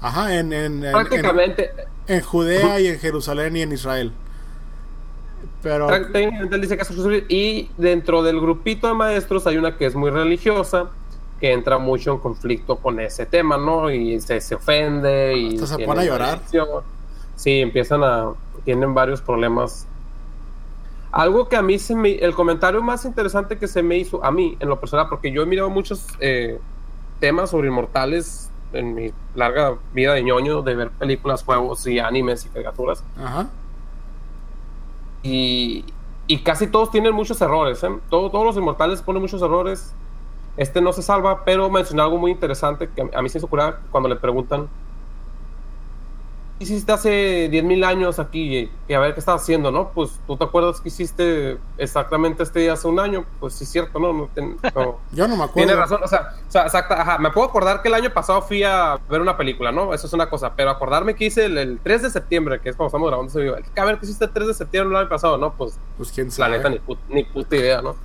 Ajá, 0.02 0.34
en, 0.36 0.52
en, 0.52 0.84
en- 0.84 0.92
Prácticamente, 0.92 1.72
en, 2.08 2.16
en 2.16 2.22
Judea 2.22 2.80
y 2.80 2.88
en 2.88 3.00
Jerusalén 3.00 3.56
y 3.58 3.62
en 3.62 3.72
Israel. 3.74 4.12
Pero 5.62 5.88
prácticamente 5.88 6.56
él 6.56 6.62
dice 6.62 6.76
que 6.76 6.82
es 6.84 6.92
y 7.30 7.70
dentro 7.78 8.24
del 8.24 8.40
grupito 8.42 8.88
de 8.88 8.96
maestros 8.96 9.46
hay 9.48 9.58
una 9.58 9.78
que 9.78 9.86
es 9.86 9.96
muy 9.96 10.10
religiosa 10.10 10.90
que 11.44 11.52
entra 11.52 11.78
mucho 11.78 12.14
en 12.14 12.20
conflicto 12.20 12.78
con 12.78 13.02
ese 13.02 13.26
tema, 13.26 13.58
¿no? 13.58 13.92
Y 13.92 14.22
se, 14.22 14.40
se 14.40 14.56
ofende 14.56 15.36
y 15.38 15.56
Hasta 15.56 15.76
se 15.78 15.86
pone 15.86 16.00
a 16.00 16.06
llorar. 16.06 16.36
adicción. 16.38 16.70
Sí, 17.36 17.60
empiezan 17.60 18.02
a 18.02 18.30
tienen 18.64 18.94
varios 18.94 19.20
problemas. 19.20 19.86
Algo 21.12 21.50
que 21.50 21.58
a 21.58 21.62
mí 21.62 21.78
se 21.80 21.98
me 21.98 22.12
el 22.16 22.34
comentario 22.34 22.82
más 22.82 23.04
interesante 23.04 23.58
que 23.58 23.68
se 23.68 23.84
me 23.84 23.98
hizo 23.98 24.24
a 24.24 24.32
mí 24.32 24.56
en 24.62 24.70
lo 24.70 24.80
personal 24.80 25.08
porque 25.10 25.34
yo 25.34 25.42
he 25.42 25.46
mirado 25.46 25.70
muchos 25.70 26.08
eh, 26.22 26.62
temas 27.20 27.50
sobre 27.50 27.68
inmortales 27.68 28.50
en 28.72 28.96
mi 28.96 29.12
larga 29.36 29.76
vida 29.94 30.14
de 30.14 30.24
ñoño 30.24 30.62
de 30.62 30.76
ver 30.76 30.92
películas, 30.92 31.44
juegos 31.44 31.86
y 31.88 32.00
animes 32.00 32.46
y 32.46 32.50
caricaturas 32.52 33.04
ajá. 33.22 33.50
y, 35.24 35.84
y 36.28 36.38
casi 36.40 36.68
todos 36.68 36.90
tienen 36.90 37.14
muchos 37.14 37.42
errores. 37.42 37.84
¿eh? 37.84 37.90
Todo- 38.10 38.30
todos 38.32 38.46
los 38.46 38.56
inmortales 38.56 39.02
ponen 39.02 39.22
muchos 39.22 39.42
errores. 39.42 39.94
Este 40.58 40.82
no 40.82 40.94
se 40.94 41.02
salva, 41.02 41.44
pero 41.46 41.70
mencionó 41.70 42.04
algo 42.04 42.18
muy 42.18 42.32
interesante 42.32 42.90
que 42.96 43.10
a 43.14 43.22
mí 43.22 43.30
se 43.30 43.40
hizo 43.40 43.48
curar 43.48 43.80
cuando 43.92 44.08
le 44.08 44.16
preguntan: 44.16 44.68
¿Qué 46.60 46.66
hiciste 46.66 46.92
hace 46.92 47.50
10.000 47.50 47.84
años 47.84 48.20
aquí? 48.20 48.70
Y 48.88 48.94
a 48.94 49.00
ver 49.00 49.16
qué 49.16 49.20
estás 49.20 49.42
haciendo, 49.42 49.72
¿no? 49.72 49.90
Pues 49.90 50.20
tú 50.28 50.38
te 50.38 50.44
acuerdas 50.44 50.80
que 50.80 50.90
hiciste 50.90 51.58
exactamente 51.80 52.44
este 52.44 52.60
día 52.60 52.74
hace 52.74 52.88
un 52.88 53.00
año. 53.00 53.26
Pues 53.40 53.56
sí, 53.56 53.64
es 53.64 53.72
cierto, 53.72 53.98
¿no? 54.00 54.14
no, 54.14 54.30
ten- 54.34 54.58
no. 54.76 55.00
Yo 55.12 55.28
no 55.28 55.36
me 55.36 55.44
acuerdo. 55.46 55.54
Tiene 55.68 55.76
razón, 55.76 56.02
o 56.04 56.08
sea, 56.08 56.36
o 56.48 56.52
sea, 56.52 56.66
exacta, 56.66 57.02
ajá, 57.02 57.18
me 57.18 57.32
puedo 57.32 57.48
acordar 57.48 57.82
que 57.82 57.88
el 57.88 57.96
año 57.96 58.12
pasado 58.14 58.44
fui 58.44 58.62
a 58.64 59.00
ver 59.10 59.20
una 59.22 59.36
película, 59.36 59.72
¿no? 59.72 59.92
Eso 59.92 60.06
es 60.06 60.14
una 60.14 60.30
cosa, 60.30 60.54
pero 60.56 60.70
acordarme 60.70 61.16
que 61.16 61.26
hice 61.26 61.46
el, 61.46 61.58
el 61.58 61.80
3 61.82 62.04
de 62.04 62.10
septiembre, 62.12 62.62
que 62.62 62.70
es 62.70 62.76
cuando 62.76 62.90
estamos 62.90 63.08
grabando 63.10 63.30
ese 63.32 63.40
video, 63.42 63.56
a 63.76 63.86
ver, 63.86 63.98
¿qué 63.98 64.06
hiciste 64.06 64.26
el 64.26 64.32
3 64.32 64.48
de 64.50 64.54
septiembre 64.54 64.96
el 64.96 65.02
año 65.02 65.10
pasado? 65.10 65.38
No, 65.40 65.52
pues, 65.54 65.76
Pues 65.98 66.12
quién 66.12 66.28
la 66.28 66.34
sabe. 66.34 66.58
neta, 66.58 66.70
ni, 66.70 66.78
put- 66.78 67.00
ni 67.10 67.24
puta 67.24 67.56
idea, 67.56 67.82
¿no? 67.82 67.96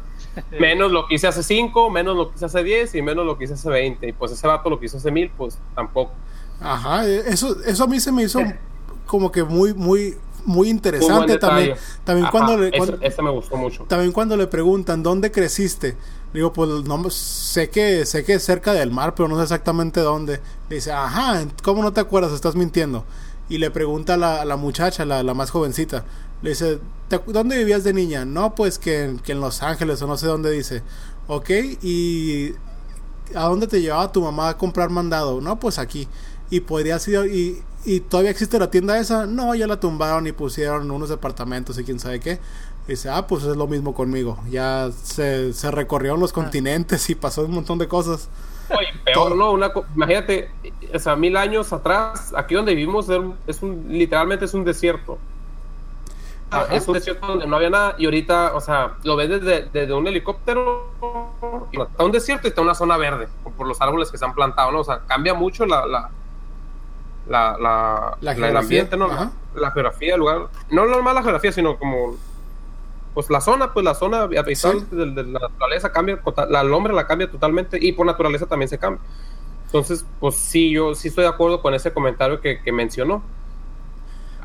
Menos 0.61 0.91
lo 0.93 1.07
que 1.07 1.15
hice 1.17 1.27
hace 1.27 1.43
5, 1.43 1.91
menos 1.91 2.17
lo 2.17 2.29
que 2.31 2.37
hice 2.37 2.45
hace 2.47 2.63
10 2.63 2.95
y 2.95 3.03
menos 3.03 3.25
lo 3.27 3.37
que 3.39 3.45
hice 3.45 3.55
hace 3.55 3.69
20. 3.69 4.09
Y 4.09 4.13
pues 4.13 4.33
ese 4.33 4.47
vato 4.47 4.71
lo 4.71 4.79
que 4.79 4.87
hizo 4.87 4.97
hace 4.99 5.11
1000, 5.11 5.31
pues 5.37 5.59
tampoco. 5.75 6.13
Ajá, 6.61 7.07
eh, 7.07 7.23
eso, 7.27 7.57
eso 7.65 7.85
a 7.85 7.87
mí 7.87 8.01
se 8.01 8.11
me 8.13 8.23
hizo 8.25 8.41
como 9.07 9.31
que 9.31 9.45
muy, 9.45 9.75
muy, 9.75 10.17
muy 10.45 10.69
interesante 10.69 11.39
también. 11.39 11.75
También 12.05 12.27
Ajá, 12.27 12.33
cuando 12.33 12.57
le, 12.57 12.69
ese- 12.69 12.79
cuando- 12.79 12.99
ese 13.01 13.23
me 13.23 13.31
gustó 13.31 13.57
mucho. 13.57 13.85
también 13.85 14.13
cuando 14.13 14.37
le 14.37 14.47
preguntan 14.49 15.03
dónde 15.03 15.31
creciste, 15.31 15.97
digo, 16.35 16.53
pues 16.53 16.69
no 16.85 17.11
sé 17.11 17.71
que 17.71 18.05
sé 18.07 18.25
que 18.25 18.35
es 18.35 18.43
cerca 18.45 18.73
del 18.73 18.91
mar, 18.91 19.15
pero 19.15 19.29
no 19.29 19.37
sé 19.37 19.43
exactamente 19.45 20.01
dónde. 20.01 20.41
Le 20.69 20.77
dice, 20.77 20.93
ajá, 20.93 21.45
¿cómo 21.63 21.83
no 21.83 21.93
te 21.93 22.01
acuerdas? 22.01 22.33
Estás 22.33 22.55
mintiendo. 22.57 23.05
Y 23.49 23.59
le 23.59 23.71
pregunta 23.71 24.15
a 24.15 24.17
la, 24.19 24.43
a 24.43 24.45
la 24.45 24.57
muchacha, 24.57 25.05
la, 25.07 25.23
la 25.23 25.33
más 25.35 25.51
jovencita, 25.51 26.05
le 26.43 26.51
dice, 26.51 26.79
"¿Te 27.09 27.17
acu- 27.17 27.33
¿dónde 27.33 27.57
vivías 27.59 27.85
de 27.85 27.93
niña? 27.93 28.25
No, 28.25 28.55
pues 28.55 28.79
que, 28.79 29.05
en- 29.05 29.19
que 29.19 29.33
en 29.33 29.41
Los 29.41 29.63
Ángeles 29.63 30.01
o 30.03 30.07
no 30.07 30.17
sé 30.17 30.27
dónde 30.27 30.51
dice. 30.51 30.83
Ok, 31.27 31.51
y 31.83 32.53
¿a 33.35 33.45
dónde 33.45 33.67
te 33.67 33.81
llevaba 33.81 34.11
tu 34.13 34.23
mamá 34.23 34.51
a 34.51 34.57
comprar 34.57 34.89
mandado? 34.91 35.41
No, 35.41 35.59
pues 35.61 35.79
aquí. 35.79 36.09
Y 36.51 36.61
podría 36.61 36.99
ser, 36.99 37.27
y, 37.33 37.63
y 37.85 38.01
todavía 38.01 38.31
existe 38.31 38.59
la 38.59 38.71
tienda 38.71 38.99
esa, 38.99 39.27
no, 39.27 39.55
ya 39.55 39.67
la 39.67 39.79
tumbaron 39.81 40.27
y 40.27 40.33
pusieron 40.33 40.91
unos 40.91 41.11
departamentos 41.11 41.79
y 41.79 41.85
quién 41.85 41.99
sabe 41.99 42.21
qué. 42.21 42.39
Y 42.87 42.93
dice, 42.93 43.11
ah, 43.11 43.27
pues 43.27 43.45
es 43.45 43.55
lo 43.57 43.67
mismo 43.67 43.93
conmigo. 43.95 44.39
Ya 44.51 44.91
se, 45.03 45.53
se 45.53 45.71
recorrieron 45.71 46.21
los 46.21 46.33
continentes 46.33 47.11
y 47.11 47.15
pasó 47.15 47.45
un 47.45 47.51
montón 47.53 47.79
de 47.79 47.87
cosas. 47.87 48.31
Oye, 48.71 48.87
peor. 49.05 49.37
¿no? 49.37 49.53
Una, 49.53 49.71
imagínate, 49.95 50.51
o 50.95 50.99
sea, 50.99 51.15
mil 51.17 51.37
años 51.37 51.71
atrás, 51.75 52.33
aquí 52.35 52.55
donde 52.55 52.75
vivimos 52.75 53.07
es 53.47 53.63
un, 53.63 53.85
literalmente 53.89 54.47
es 54.47 54.55
un 54.55 54.65
desierto. 54.65 55.19
Ah, 56.51 56.61
Ajá. 56.63 56.75
Es 56.77 56.89
un 56.89 56.95
desierto 56.95 57.27
donde 57.27 57.47
no 57.47 57.57
había 57.57 57.69
nada 57.71 57.95
y 57.99 58.07
ahorita, 58.07 58.53
o 58.55 58.61
sea, 58.61 58.95
lo 59.05 59.17
ves 59.17 59.29
desde, 59.29 59.69
desde 59.73 59.93
un 59.93 60.07
helicóptero, 60.07 60.87
y 61.73 61.81
está 61.81 62.05
un 62.05 62.13
desierto 62.13 62.47
y 62.47 62.51
está 62.51 62.63
una 62.63 62.75
zona 62.75 62.97
verde, 62.97 63.29
por 63.57 63.67
los 63.67 63.81
árboles 63.83 64.11
que 64.11 64.17
se 64.19 64.25
han 64.25 64.35
plantado, 64.35 64.71
¿no? 64.73 64.81
O 64.81 64.85
sea, 64.85 65.01
cambia 65.07 65.35
mucho 65.35 65.67
la... 65.67 65.87
la 65.87 66.11
la, 67.29 67.59
la, 67.61 68.17
La 68.23 68.33
el 68.33 68.57
ambiente, 68.57 68.97
¿no? 68.97 69.05
ajá. 69.05 69.31
La 69.55 69.71
geografía 69.73 70.13
del 70.13 70.21
lugar. 70.21 70.49
No 70.71 70.87
normal 70.87 71.15
la 71.15 71.21
geografía, 71.23 71.53
sino 71.53 71.77
como 71.79 72.17
pues 73.13 73.29
la 73.29 73.41
zona, 73.43 73.73
pues 73.75 73.85
la 73.85 73.95
zona 73.95 74.23
habitual 74.23 74.81
Sí. 74.81 74.87
de, 74.97 75.11
de 75.11 75.25
la 75.25 75.41
naturaleza 75.41 75.93
cambia, 75.93 76.19
total- 76.23 76.51
la, 76.51 76.63
el 76.63 76.73
hombre 76.73 76.95
la 76.95 77.07
cambia 77.07 77.31
totalmente 77.31 77.77
y 77.81 77.93
por 77.93 78.07
naturaleza 78.07 78.47
también 78.47 78.69
se 78.71 78.79
cambia. 78.79 79.03
Entonces, 79.67 80.07
pues 80.21 80.37
sí, 80.37 80.71
yo 80.71 80.95
sí 80.95 81.09
estoy 81.09 81.25
de 81.25 81.29
acuerdo 81.31 81.61
con 81.61 81.75
ese 81.75 81.93
comentario 81.93 82.41
que, 82.41 82.63
que 82.63 82.73
mencionó. 82.73 83.23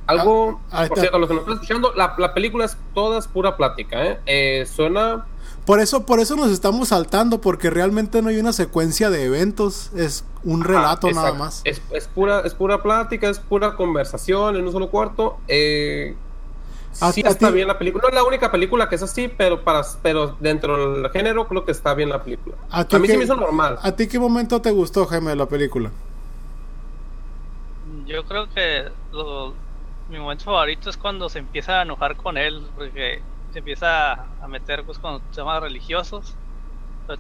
Algo, 0.07 0.59
Ah, 0.71 0.85
por 0.87 0.99
cierto, 0.99 1.17
los 1.17 1.29
que 1.29 1.33
nos 1.35 1.41
están 1.43 1.53
escuchando, 1.55 1.93
la, 1.95 2.13
la 2.17 2.33
película 2.33 2.65
es 2.65 2.77
toda 2.93 3.19
es 3.19 3.27
pura 3.27 3.55
plática, 3.55 4.05
¿eh? 4.05 4.19
Eh, 4.25 4.65
Suena 4.65 5.25
Por 5.65 5.79
eso, 5.79 6.05
por 6.05 6.19
eso 6.19 6.35
nos 6.35 6.51
estamos 6.51 6.89
saltando, 6.89 7.39
porque 7.39 7.69
realmente 7.69 8.21
no 8.21 8.27
hay 8.29 8.37
una 8.37 8.51
secuencia 8.51 9.09
de 9.09 9.23
eventos, 9.25 9.91
es 9.95 10.25
un 10.43 10.63
relato 10.65 11.07
Ajá, 11.07 11.15
nada 11.15 11.33
más. 11.33 11.61
Es, 11.63 11.81
es 11.91 12.07
pura, 12.07 12.41
es 12.41 12.53
pura 12.53 12.83
plática, 12.83 13.29
es 13.29 13.39
pura 13.39 13.75
conversación 13.75 14.57
en 14.57 14.65
un 14.65 14.71
solo 14.73 14.89
cuarto. 14.89 15.37
Eh, 15.47 16.15
A- 16.99 17.13
sí 17.13 17.23
a 17.25 17.29
está 17.29 17.47
ti- 17.47 17.53
bien 17.53 17.69
la 17.69 17.77
película. 17.79 18.01
No 18.03 18.09
es 18.09 18.15
la 18.15 18.25
única 18.25 18.51
película 18.51 18.89
que 18.89 18.95
es 18.95 19.03
así, 19.03 19.29
pero 19.29 19.63
para 19.63 19.83
pero 20.01 20.35
dentro 20.41 20.95
del 21.01 21.09
género 21.11 21.47
creo 21.47 21.63
que 21.63 21.71
está 21.71 21.93
bien 21.93 22.09
la 22.09 22.21
película. 22.21 22.55
¿A 22.69 22.79
A, 22.81 22.87
ti 22.87 22.97
mí 22.97 23.07
qué- 23.07 23.13
se 23.13 23.17
me 23.19 23.23
hizo 23.23 23.35
normal. 23.37 23.79
¿A 23.81 23.93
ti 23.93 24.07
qué 24.07 24.19
momento 24.19 24.61
te 24.61 24.69
gustó, 24.71 25.05
Jaime, 25.05 25.29
de 25.29 25.37
la 25.37 25.45
película? 25.47 25.91
Yo 28.05 28.23
creo 28.25 28.49
que 28.53 28.89
lo- 29.11 29.53
mi 30.09 30.19
momento 30.19 30.43
favorito 30.45 30.89
es 30.89 30.97
cuando 30.97 31.29
se 31.29 31.39
empieza 31.39 31.79
a 31.79 31.81
enojar 31.83 32.15
con 32.15 32.37
él, 32.37 32.65
porque 32.75 33.21
se 33.51 33.59
empieza 33.59 34.13
a 34.13 34.47
meter 34.47 34.83
pues 34.83 34.97
con 34.99 35.21
temas 35.31 35.61
religiosos, 35.61 36.35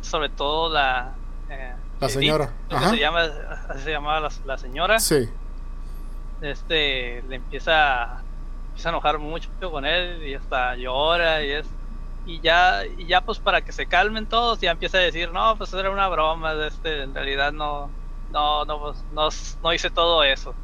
sobre- 0.01 0.29
todo 0.29 0.71
la... 0.71 1.13
eh, 1.49 1.73
La 1.99 2.09
señora, 2.09 2.51
ajá. 2.69 2.89
Se 2.89 2.97
llama, 2.99 3.21
así 3.69 3.83
se 3.83 3.91
llamaba 3.91 4.19
la, 4.21 4.29
la 4.45 4.57
señora. 4.57 4.99
Sí. 4.99 5.29
Este, 6.41 7.21
le 7.29 7.35
empieza, 7.37 8.21
empieza 8.69 8.89
a 8.89 8.91
enojar 8.91 9.17
mucho 9.19 9.49
con 9.71 9.85
él 9.85 10.25
y 10.27 10.33
hasta 10.35 10.75
llora 10.75 11.43
y 11.43 11.51
es... 11.51 11.67
Y 12.25 12.39
ya, 12.39 12.85
y 12.85 13.05
ya 13.05 13.19
pues 13.19 13.39
para 13.39 13.61
que 13.61 13.73
se 13.73 13.85
calmen 13.85 14.25
todos, 14.27 14.61
ya 14.61 14.71
empieza 14.71 14.97
a 14.97 15.01
decir, 15.01 15.29
no, 15.33 15.57
pues 15.57 15.73
era 15.73 15.91
una 15.91 16.07
broma, 16.07 16.53
este, 16.65 17.03
en 17.03 17.13
realidad 17.13 17.51
no, 17.51 17.89
no, 18.31 18.63
no, 18.63 18.79
pues, 18.79 19.03
no, 19.11 19.27
no 19.61 19.73
hice 19.73 19.89
todo 19.89 20.23
eso. 20.23 20.55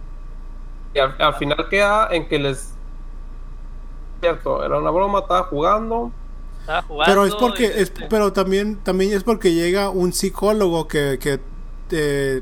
Y 0.93 1.00
al, 1.00 1.15
al 1.19 1.36
final 1.36 1.67
queda 1.69 2.08
en 2.12 2.27
que 2.27 2.39
les. 2.39 2.74
Cierto, 4.22 4.63
era 4.63 4.77
una 4.79 4.89
broma, 4.89 5.19
estaba 5.19 5.43
jugando. 5.43 6.12
Estaba 6.62 6.81
jugando. 6.84 7.12
Pero 7.12 7.25
es 7.25 7.36
porque, 7.36 7.63
y, 7.63 7.65
es, 7.67 7.75
este, 7.77 8.08
pero 8.10 8.34
también, 8.34 8.77
también 8.77 9.13
es 9.13 9.24
porque 9.24 9.53
llega 9.53 9.89
un 9.89 10.12
psicólogo 10.13 10.88
que, 10.88 11.17
que 11.22 11.39
eh, 11.91 12.41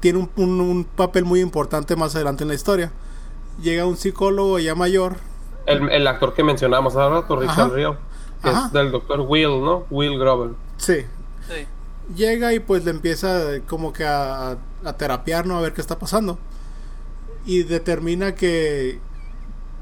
tiene 0.00 0.18
un, 0.20 0.30
un- 0.36 0.60
un 0.60 0.84
papel 0.84 1.24
muy 1.24 1.40
importante 1.40 1.96
más 1.96 2.14
adelante 2.14 2.44
en 2.44 2.48
la 2.48 2.54
historia. 2.54 2.92
Llega 3.60 3.84
un 3.86 3.96
psicólogo 3.96 4.58
ya 4.58 4.74
mayor. 4.74 5.16
El, 5.66 5.90
el 5.90 6.06
actor 6.06 6.34
que 6.34 6.44
mencionamos 6.44 6.94
hace 6.94 7.08
rato, 7.08 7.34
Richard. 7.36 7.72
Rio, 7.72 7.96
que 8.42 8.50
Ajá. 8.50 8.66
es 8.66 8.72
del 8.72 8.92
doctor 8.92 9.20
Will, 9.22 9.64
¿no? 9.64 9.86
Will 9.90 10.18
Grover. 10.18 10.50
Sí. 10.76 10.98
sí. 11.48 11.66
Llega 12.14 12.52
y 12.54 12.60
pues 12.60 12.84
le 12.84 12.92
empieza 12.92 13.60
como 13.66 13.92
que 13.92 14.04
a, 14.06 14.56
a 14.84 14.92
terapiar, 14.96 15.46
¿no? 15.46 15.56
A 15.58 15.60
ver 15.62 15.72
qué 15.72 15.80
está 15.80 15.98
pasando. 15.98 16.38
Y 17.46 17.62
determina 17.62 18.34
que, 18.34 18.98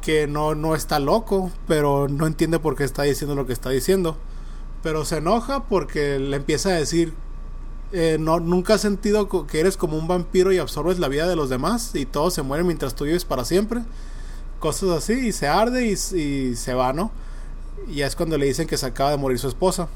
que 0.03 0.27
no, 0.27 0.55
no 0.55 0.75
está 0.75 1.01
loco, 1.01 1.51
pero 1.67 2.09
no 2.09 2.27
entiende 2.27 2.59
por 2.59 2.77
qué 2.77 2.85
está 2.85 3.03
diciendo 3.03 3.35
lo 3.35 3.47
que 3.47 3.53
está 3.53 3.71
diciendo. 3.71 4.17
Pero 4.83 5.05
se 5.05 5.17
enoja 5.17 5.65
porque 5.65 6.19
le 6.19 6.37
empieza 6.37 6.69
a 6.69 6.73
decir, 6.73 7.15
eh, 7.93 8.19
no, 8.21 8.39
nunca 8.39 8.75
has 8.75 8.83
sentido 8.83 9.29
que 9.47 9.61
eres 9.61 9.77
como 9.77 9.97
un 9.97 10.07
vampiro 10.07 10.53
y 10.53 10.59
absorbes 10.59 10.99
la 10.99 11.09
vida 11.09 11.27
de 11.27 11.37
los 11.37 11.49
demás 11.49 11.95
y 11.95 12.05
todos 12.07 12.35
se 12.35 12.43
mueren 12.43 12.67
mientras 12.67 12.95
tú 12.95 13.05
vives 13.05 13.25
para 13.25 13.45
siempre. 13.45 13.83
Cosas 14.61 14.91
así, 14.91 15.13
y 15.13 15.33
se 15.33 15.49
arde 15.49 15.87
y, 15.87 15.93
y 15.93 16.57
se 16.57 16.75
va, 16.75 16.93
¿no? 16.93 17.11
Y 17.89 17.97
ya 17.97 18.07
es 18.07 18.17
cuando 18.17 18.39
le 18.39 18.47
dicen 18.47 18.67
que 18.67 18.77
se 18.77 18.87
acaba 18.87 19.11
de 19.11 19.17
morir 19.17 19.39
su 19.39 19.49
esposa. 19.49 19.89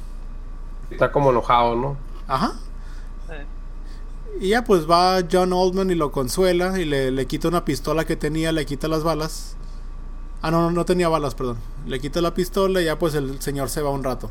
Está 0.91 1.13
como 1.13 1.31
enojado, 1.31 1.75
¿no? 1.77 1.97
Ajá. 2.27 2.55
Y 4.40 4.50
ya 4.50 4.64
pues 4.64 4.88
va 4.88 5.21
John 5.30 5.52
Oldman 5.52 5.90
y 5.90 5.95
lo 5.97 6.12
consuela 6.12 6.78
y 6.78 6.85
le, 6.85 7.11
le 7.11 7.26
quita 7.26 7.49
una 7.49 7.64
pistola 7.64 8.04
que 8.04 8.16
tenía, 8.16 8.52
le 8.52 8.66
quita 8.66 8.87
las 8.87 9.02
balas. 9.02 9.57
Ah, 10.42 10.50
no, 10.52 10.62
no, 10.62 10.71
no 10.71 10.85
tenía 10.85 11.09
balas, 11.09 11.35
perdón. 11.35 11.59
Le 11.87 11.99
quita 11.99 12.21
la 12.21 12.35
pistola 12.35 12.80
y 12.80 12.85
ya 12.85 12.99
pues 12.99 13.14
el 13.14 13.40
señor 13.40 13.68
se 13.68 13.83
va 13.83 13.90
un 13.90 14.04
rato. 14.04 14.30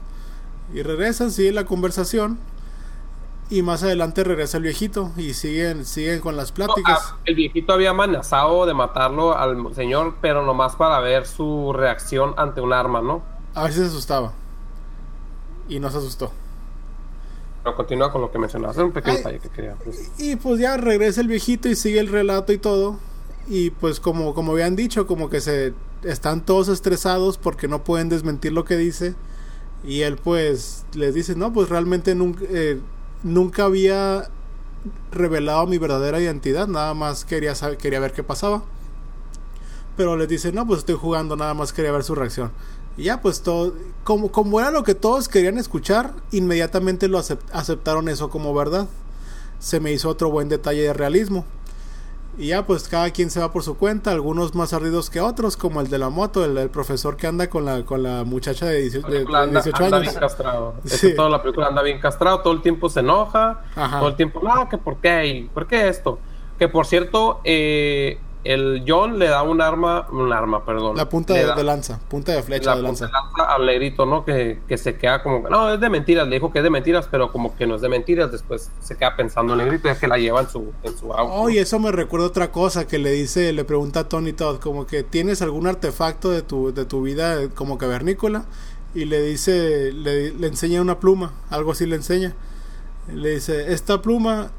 Y 0.74 0.82
regresan, 0.82 1.32
sigue 1.32 1.52
la 1.52 1.66
conversación. 1.66 2.40
Y 3.50 3.62
más 3.62 3.84
adelante 3.84 4.24
regresa 4.26 4.58
el 4.58 4.64
viejito 4.64 5.12
y 5.16 5.34
siguen, 5.34 5.86
siguen 5.86 6.20
con 6.20 6.36
las 6.36 6.52
pláticas. 6.52 7.00
ah, 7.02 7.18
el 7.26 7.36
viejito 7.36 7.72
había 7.74 7.92
amenazado 7.92 8.66
de 8.66 8.74
matarlo 8.74 9.38
al 9.38 9.74
señor, 9.74 10.16
pero 10.22 10.46
nomás 10.46 10.76
para 10.76 11.00
ver 11.00 11.26
su 11.26 11.72
reacción 11.74 12.34
ante 12.38 12.60
un 12.60 12.74
arma, 12.74 13.02
¿no? 13.02 13.24
A 13.54 13.64
ver 13.64 13.74
si 13.74 13.80
se 13.80 13.86
asustaba. 13.86 14.34
Y 15.70 15.80
no 15.80 15.90
se 15.90 15.98
asustó. 15.98 16.32
Pero 17.68 17.76
continúa 17.76 18.10
con 18.14 18.22
lo 18.22 18.32
que 18.32 18.40
mencionabas. 18.40 18.78
Era 18.78 18.86
un 18.86 18.94
pequeño 18.94 19.18
Ay. 19.18 19.18
detalle 19.18 19.40
que 19.40 19.50
quería. 19.50 19.76
pues. 19.84 20.10
Y 20.18 20.38
pues 20.38 20.58
ya 20.62 20.78
regresa 20.78 21.20
el 21.20 21.28
viejito 21.28 21.68
y 21.68 21.76
sigue 21.76 22.00
el 22.00 22.08
relato 22.08 22.54
y 22.54 22.58
todo. 22.58 22.98
Y 23.50 23.72
pues 23.72 24.00
como, 24.00 24.34
como 24.34 24.54
habían 24.54 24.78
dicho, 24.78 25.06
como 25.06 25.30
que 25.30 25.42
se 25.42 25.74
están 26.04 26.46
todos 26.46 26.70
estresados 26.70 27.38
porque 27.38 27.68
no 27.68 27.84
pueden 27.84 28.08
desmentir 28.08 28.54
lo 28.54 28.64
que 28.64 28.78
dice. 28.78 29.16
Y 29.84 30.04
él 30.04 30.16
pues 30.16 30.86
les 30.94 31.14
dice, 31.14 31.36
no, 31.36 31.52
pues 31.52 31.68
realmente 31.68 32.16
nunca, 32.16 32.46
eh, 32.50 32.80
nunca 33.24 33.66
había 33.66 34.30
revelado 35.12 35.68
mi 35.68 35.78
verdadera 35.78 36.22
identidad, 36.22 36.68
nada 36.70 36.94
más 36.94 37.26
quería, 37.26 37.54
saber, 37.54 37.78
quería 37.78 38.00
ver 38.00 38.14
qué 38.14 38.24
pasaba. 38.24 38.64
Pero 39.98 40.16
les 40.16 40.30
dice, 40.30 40.54
no, 40.54 40.66
pues 40.66 40.80
estoy 40.80 40.96
jugando, 40.96 41.36
nada 41.36 41.54
más 41.54 41.74
quería 41.74 41.92
ver 41.92 42.06
su 42.06 42.16
reacción. 42.16 42.52
Y 42.98 43.04
ya 43.04 43.22
pues 43.22 43.42
todo, 43.44 43.74
como, 44.04 44.32
como 44.32 44.60
era 44.60 44.72
lo 44.72 44.84
que 44.84 44.96
todos 44.96 45.28
querían 45.30 45.58
escuchar, 45.58 46.14
inmediatamente 46.32 47.08
lo 47.08 47.20
acep- 47.20 47.40
aceptaron 47.54 48.10
eso 48.10 48.30
como 48.30 48.54
verdad 48.54 48.88
se 49.60 49.80
me 49.80 49.92
hizo 49.92 50.10
otro 50.10 50.30
buen 50.32 50.50
detalle 50.50 50.82
de 50.84 50.94
realismo. 50.94 51.46
Y 52.40 52.48
ya 52.50 52.66
pues 52.68 52.88
cada 52.88 53.10
quien 53.10 53.32
se 53.32 53.40
va 53.40 53.52
por 53.52 53.64
su 53.64 53.78
cuenta, 53.78 54.12
algunos 54.12 54.54
más 54.54 54.72
ardidos 54.72 55.10
que 55.10 55.20
otros, 55.20 55.58
como 55.58 55.82
el 55.82 55.90
de 55.90 55.98
la 55.98 56.10
moto, 56.10 56.46
el, 56.46 56.56
el 56.60 56.70
profesor 56.70 57.18
que 57.18 57.26
anda 57.26 57.50
con 57.50 57.66
la, 57.66 57.84
con 57.84 58.04
la 58.04 58.24
muchacha 58.26 58.68
de 58.68 58.82
18, 58.82 59.08
de- 59.08 59.26
de 59.26 59.38
anda, 59.38 59.62
18 59.62 59.84
anda 59.86 59.98
años. 59.98 60.10
bien 60.12 60.20
castrado. 60.20 60.76
Sí. 60.86 61.16
Toda 61.16 61.30
la 61.30 61.42
película 61.42 61.68
anda 61.68 61.82
bien 61.82 62.00
castrado, 62.00 62.42
todo 62.42 62.54
el 62.54 62.62
tiempo 62.62 62.90
se 62.90 63.00
enoja, 63.00 63.64
Ajá. 63.76 64.00
todo 64.00 64.10
el 64.10 64.16
tiempo, 64.16 64.40
no, 64.44 64.70
que 64.70 64.78
por 64.78 64.98
qué, 64.98 65.50
por 65.54 65.66
qué 65.66 65.88
esto. 65.88 66.20
Que 66.60 66.68
por 66.68 66.86
cierto, 66.86 67.42
eh, 67.44 68.20
el 68.48 68.84
John 68.88 69.20
le 69.20 69.28
da 69.28 69.44
un 69.44 69.62
arma, 69.62 70.08
un 70.12 70.32
arma, 70.32 70.64
perdón. 70.64 70.96
La 70.96 71.10
punta 71.10 71.34
de, 71.34 71.46
da 71.46 71.56
de 71.56 71.64
lanza, 71.64 72.00
punta 72.08 72.32
de 72.32 72.42
flecha 72.42 72.72
la 72.72 72.78
de 72.78 72.88
punta 72.88 73.06
lanza. 73.06 73.06
de 73.06 73.12
lanza 73.12 73.56
al 73.56 73.66
negrito, 73.66 74.06
¿no? 74.06 74.24
Que, 74.24 74.62
que 74.68 74.78
se 74.78 74.98
queda 74.98 75.22
como, 75.22 75.50
no, 75.50 75.74
es 75.74 75.80
de 75.80 75.90
mentiras, 75.90 76.28
le 76.28 76.36
dijo 76.36 76.52
que 76.52 76.60
es 76.60 76.64
de 76.64 76.70
mentiras, 76.70 77.08
pero 77.12 77.32
como 77.32 77.56
que 77.56 77.68
no 77.68 77.76
es 77.76 77.82
de 77.82 77.90
mentiras, 77.90 78.32
después 78.32 78.72
se 78.82 78.98
queda 78.98 79.16
pensando 79.16 79.54
el 79.54 79.60
negrito, 79.60 79.90
es 79.90 80.00
que 80.00 80.08
la 80.08 80.18
lleva 80.18 80.42
en 80.42 80.50
su, 80.50 80.72
en 80.84 80.98
su 80.98 81.14
auto. 81.14 81.34
Oh, 81.34 81.50
y 81.50 81.58
eso 81.58 81.78
me 81.80 81.92
recuerda 81.92 82.28
otra 82.28 82.52
cosa 82.52 82.88
que 82.88 83.00
le 83.00 83.12
dice, 83.12 83.52
le 83.52 83.66
pregunta 83.66 84.02
a 84.02 84.10
Tony 84.10 84.34
Todd, 84.34 84.60
como 84.60 84.88
que 84.88 85.04
tienes 85.04 85.42
algún 85.42 85.68
artefacto 85.68 86.30
de 86.32 86.42
tu, 86.42 86.74
de 86.74 86.86
tu 86.86 87.02
vida 87.02 87.50
como 87.50 87.78
cavernícola, 87.78 88.46
y 88.96 89.06
le 89.06 89.22
dice, 89.22 89.92
le, 89.92 90.32
le 90.32 90.48
enseña 90.48 90.82
una 90.82 91.00
pluma, 91.00 91.34
algo 91.50 91.74
así 91.74 91.86
le 91.86 91.98
enseña. 91.98 92.34
Le 93.14 93.32
dice, 93.32 93.74
¿esta 93.74 94.02
pluma 94.02 94.52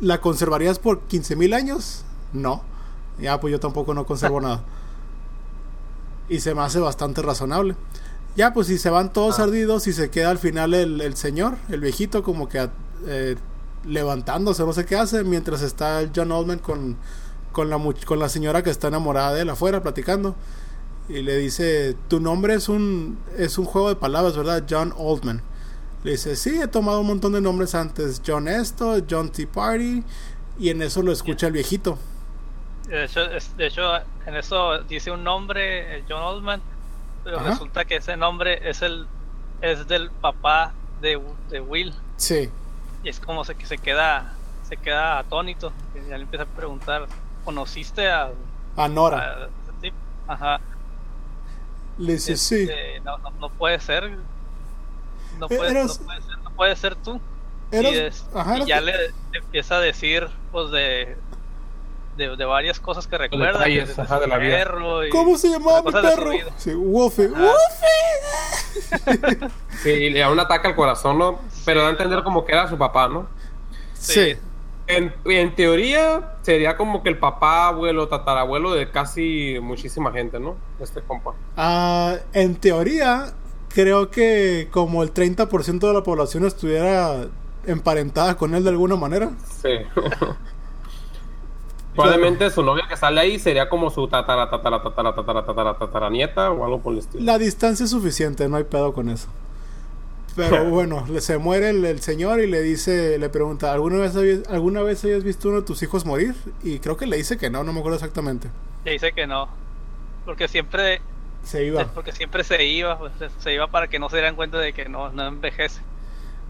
la 0.00 0.20
conservarías 0.20 0.78
por 0.78 1.00
15 1.02 1.36
mil 1.36 1.54
años? 1.54 2.04
No. 2.32 2.62
Ya, 3.20 3.40
pues 3.40 3.52
yo 3.52 3.60
tampoco 3.60 3.94
no 3.94 4.06
conservo 4.06 4.40
nada. 4.40 4.62
Y 6.28 6.40
se 6.40 6.54
me 6.54 6.62
hace 6.62 6.78
bastante 6.78 7.22
razonable. 7.22 7.74
Ya, 8.36 8.52
pues 8.52 8.66
si 8.68 8.78
se 8.78 8.90
van 8.90 9.12
todos 9.12 9.38
Ah. 9.40 9.44
ardidos 9.44 9.86
y 9.86 9.92
se 9.92 10.10
queda 10.10 10.30
al 10.30 10.38
final 10.38 10.74
el, 10.74 11.00
el 11.00 11.16
señor, 11.16 11.56
el 11.68 11.80
viejito, 11.80 12.22
como 12.22 12.48
que 12.48 12.68
eh, 13.06 13.36
levantándose, 13.84 14.64
no 14.64 14.72
sé 14.72 14.84
qué 14.84 14.96
hace, 14.96 15.24
mientras 15.24 15.62
está 15.62 16.00
el 16.00 16.10
John 16.14 16.30
Oldman 16.30 16.58
con, 16.58 16.96
con, 17.52 17.70
la, 17.70 17.78
con 18.06 18.18
la 18.18 18.28
señora 18.28 18.62
que 18.62 18.70
está 18.70 18.88
enamorada 18.88 19.34
de 19.34 19.42
él 19.42 19.50
afuera 19.50 19.82
platicando. 19.82 20.36
Y 21.08 21.22
le 21.22 21.38
dice, 21.38 21.96
tu 22.08 22.20
nombre 22.20 22.54
es 22.54 22.68
un, 22.68 23.18
es 23.38 23.56
un 23.56 23.64
juego 23.64 23.88
de 23.88 23.96
palabras, 23.96 24.36
¿verdad? 24.36 24.64
John 24.68 24.92
Oldman. 24.96 25.40
Le 26.04 26.12
dice, 26.12 26.36
sí, 26.36 26.60
he 26.60 26.68
tomado 26.68 27.00
un 27.00 27.06
montón 27.06 27.32
de 27.32 27.40
nombres 27.40 27.74
antes. 27.74 28.20
John 28.24 28.46
esto, 28.46 28.98
John 29.10 29.30
Tea 29.32 29.48
Party. 29.50 30.04
Y 30.60 30.68
en 30.68 30.82
eso 30.82 31.02
lo 31.02 31.10
escucha 31.10 31.46
el 31.46 31.54
viejito. 31.54 31.98
De 32.88 33.04
hecho, 33.04 33.22
es- 33.30 33.56
de 33.56 33.66
hecho, 33.66 33.96
en 34.26 34.34
eso 34.36 34.78
dice 34.84 35.10
un 35.10 35.22
nombre, 35.24 35.98
eh, 35.98 36.04
John 36.08 36.22
Oldman, 36.22 36.60
pero 37.24 37.38
Ajá. 37.38 37.50
resulta 37.50 37.84
que 37.84 37.96
ese 37.96 38.16
nombre 38.16 38.68
es 38.68 38.82
el 38.82 39.06
es 39.60 39.88
del 39.88 40.10
papá 40.10 40.72
de, 41.00 41.20
de 41.50 41.60
Will. 41.60 41.92
Sí. 42.16 42.48
Y 43.02 43.08
es 43.08 43.18
como 43.20 43.44
se, 43.44 43.54
que 43.56 43.66
se 43.66 43.76
queda 43.78 44.32
se 44.62 44.76
queda 44.76 45.18
atónito. 45.18 45.72
que 45.94 46.00
ya 46.08 46.16
le 46.16 46.22
empieza 46.24 46.44
a 46.44 46.46
preguntar, 46.46 47.06
¿conociste 47.44 48.08
a, 48.10 48.30
A 48.76 48.88
Nora. 48.88 49.48
a 49.48 49.80
tipo? 49.80 49.96
Ajá. 50.26 50.60
Le 51.98 52.12
dice, 52.14 52.36
sí. 52.36 52.62
Este, 52.62 53.00
no, 53.00 53.18
no, 53.18 53.30
no 53.32 53.48
puede 53.50 53.80
ser. 53.80 54.10
No 55.38 55.46
Eh, 55.50 55.56
puede, 55.56 55.70
eras- 55.70 56.00
no 56.00 56.06
puede 56.06 56.22
ser, 56.22 56.38
no 56.38 56.50
puede 56.50 56.76
ser 56.76 56.94
tú. 56.96 57.20
Eras- 57.72 57.92
y 57.92 57.96
es- 57.98 58.26
ajá, 58.34 58.52
y 58.52 58.56
eras- 58.58 58.68
ya 58.68 58.80
le, 58.80 58.92
le 59.32 59.38
empieza 59.38 59.76
a 59.76 59.80
decir, 59.80 60.28
pues, 60.52 60.70
de, 60.70 61.16
de, 62.18 62.36
de 62.36 62.44
varias 62.44 62.80
cosas 62.80 63.06
que 63.06 63.16
recuerda. 63.16 63.64
que 63.64 63.70
detalles, 63.70 63.98
ajá, 63.98 64.20
de 64.20 64.26
la 64.26 64.36
vida. 64.36 64.58
perro 64.58 65.06
y 65.06 65.10
¿Cómo 65.10 65.38
se 65.38 65.48
llamaba 65.48 65.82
mi 65.82 65.90
perro? 65.92 66.30
Sí, 66.58 66.74
Wolfie. 66.74 67.30
Ajá. 67.34 67.40
¡Wolfie! 67.40 69.48
Sí, 69.82 70.10
le 70.10 70.18
da 70.18 70.30
un 70.30 70.40
ataque 70.40 70.66
al 70.68 70.74
corazón, 70.74 71.18
¿no? 71.18 71.38
Pero 71.64 71.82
da 71.82 71.86
a 71.86 71.90
entender 71.90 72.22
como 72.24 72.44
que 72.44 72.52
era 72.52 72.68
su 72.68 72.76
papá, 72.76 73.08
¿no? 73.08 73.28
Sí. 73.94 74.36
En, 74.88 75.14
en 75.26 75.54
teoría 75.54 76.34
sería 76.42 76.76
como 76.76 77.02
que 77.02 77.10
el 77.10 77.18
papá, 77.18 77.68
abuelo, 77.68 78.08
tatarabuelo 78.08 78.72
de 78.72 78.90
casi 78.90 79.56
muchísima 79.62 80.10
gente, 80.12 80.40
¿no? 80.40 80.56
Este 80.80 81.00
compa. 81.02 81.34
Ah, 81.56 82.16
en 82.32 82.56
teoría, 82.56 83.32
creo 83.68 84.10
que 84.10 84.68
como 84.72 85.02
el 85.04 85.14
30% 85.14 85.78
de 85.78 85.92
la 85.92 86.02
población 86.02 86.44
estuviera 86.44 87.26
emparentada 87.66 88.36
con 88.36 88.54
él 88.54 88.64
de 88.64 88.70
alguna 88.70 88.96
manera. 88.96 89.30
Sí. 89.62 89.68
Probablemente 92.02 92.50
su 92.50 92.62
novia 92.62 92.84
que 92.88 92.96
sale 92.96 93.20
ahí 93.20 93.38
sería 93.38 93.68
como 93.68 93.90
su 93.90 94.06
tatara, 94.08 94.48
tatara, 94.50 94.82
tatara, 94.82 95.14
tatara, 95.14 95.44
tatara, 95.44 95.78
tatara 95.78 96.10
nieta 96.10 96.50
o 96.50 96.64
algo 96.64 96.80
por 96.80 96.92
el 96.92 97.00
estilo. 97.00 97.24
La 97.24 97.38
distancia 97.38 97.84
es 97.84 97.90
suficiente, 97.90 98.48
no 98.48 98.56
hay 98.56 98.64
pedo 98.64 98.92
con 98.92 99.08
eso. 99.08 99.28
Pero 100.36 100.64
bueno, 100.70 101.04
le- 101.08 101.20
se 101.20 101.38
muere 101.38 101.70
el, 101.70 101.84
el 101.84 102.00
señor 102.00 102.40
y 102.40 102.46
le 102.46 102.62
dice, 102.62 103.18
le 103.18 103.28
pregunta, 103.28 103.72
¿alguna 103.72 103.98
vez, 103.98 104.14
habías, 104.16 104.40
¿alguna 104.48 104.82
vez 104.82 105.02
habías 105.04 105.24
visto 105.24 105.48
uno 105.48 105.60
de 105.60 105.66
tus 105.66 105.82
hijos 105.82 106.04
morir? 106.06 106.34
Y 106.62 106.78
creo 106.78 106.96
que 106.96 107.06
le 107.06 107.16
dice 107.16 107.36
que 107.36 107.50
no, 107.50 107.64
no 107.64 107.72
me 107.72 107.80
acuerdo 107.80 107.96
exactamente. 107.96 108.48
Y 108.84 108.90
dice 108.90 109.12
que 109.12 109.26
no. 109.26 109.48
Porque 110.24 110.46
siempre, 110.48 111.00
Se 111.42 111.64
iba. 111.64 111.84
porque 111.86 112.12
siempre 112.12 112.44
se 112.44 112.64
iba, 112.64 112.98
pues, 112.98 113.12
se- 113.18 113.30
se 113.40 113.54
iba 113.54 113.66
para 113.66 113.88
que 113.88 113.98
no 113.98 114.08
se 114.08 114.16
dieran 114.16 114.36
cuenta 114.36 114.58
de 114.58 114.72
que 114.72 114.88
no, 114.88 115.10
no 115.10 115.26
envejece. 115.26 115.80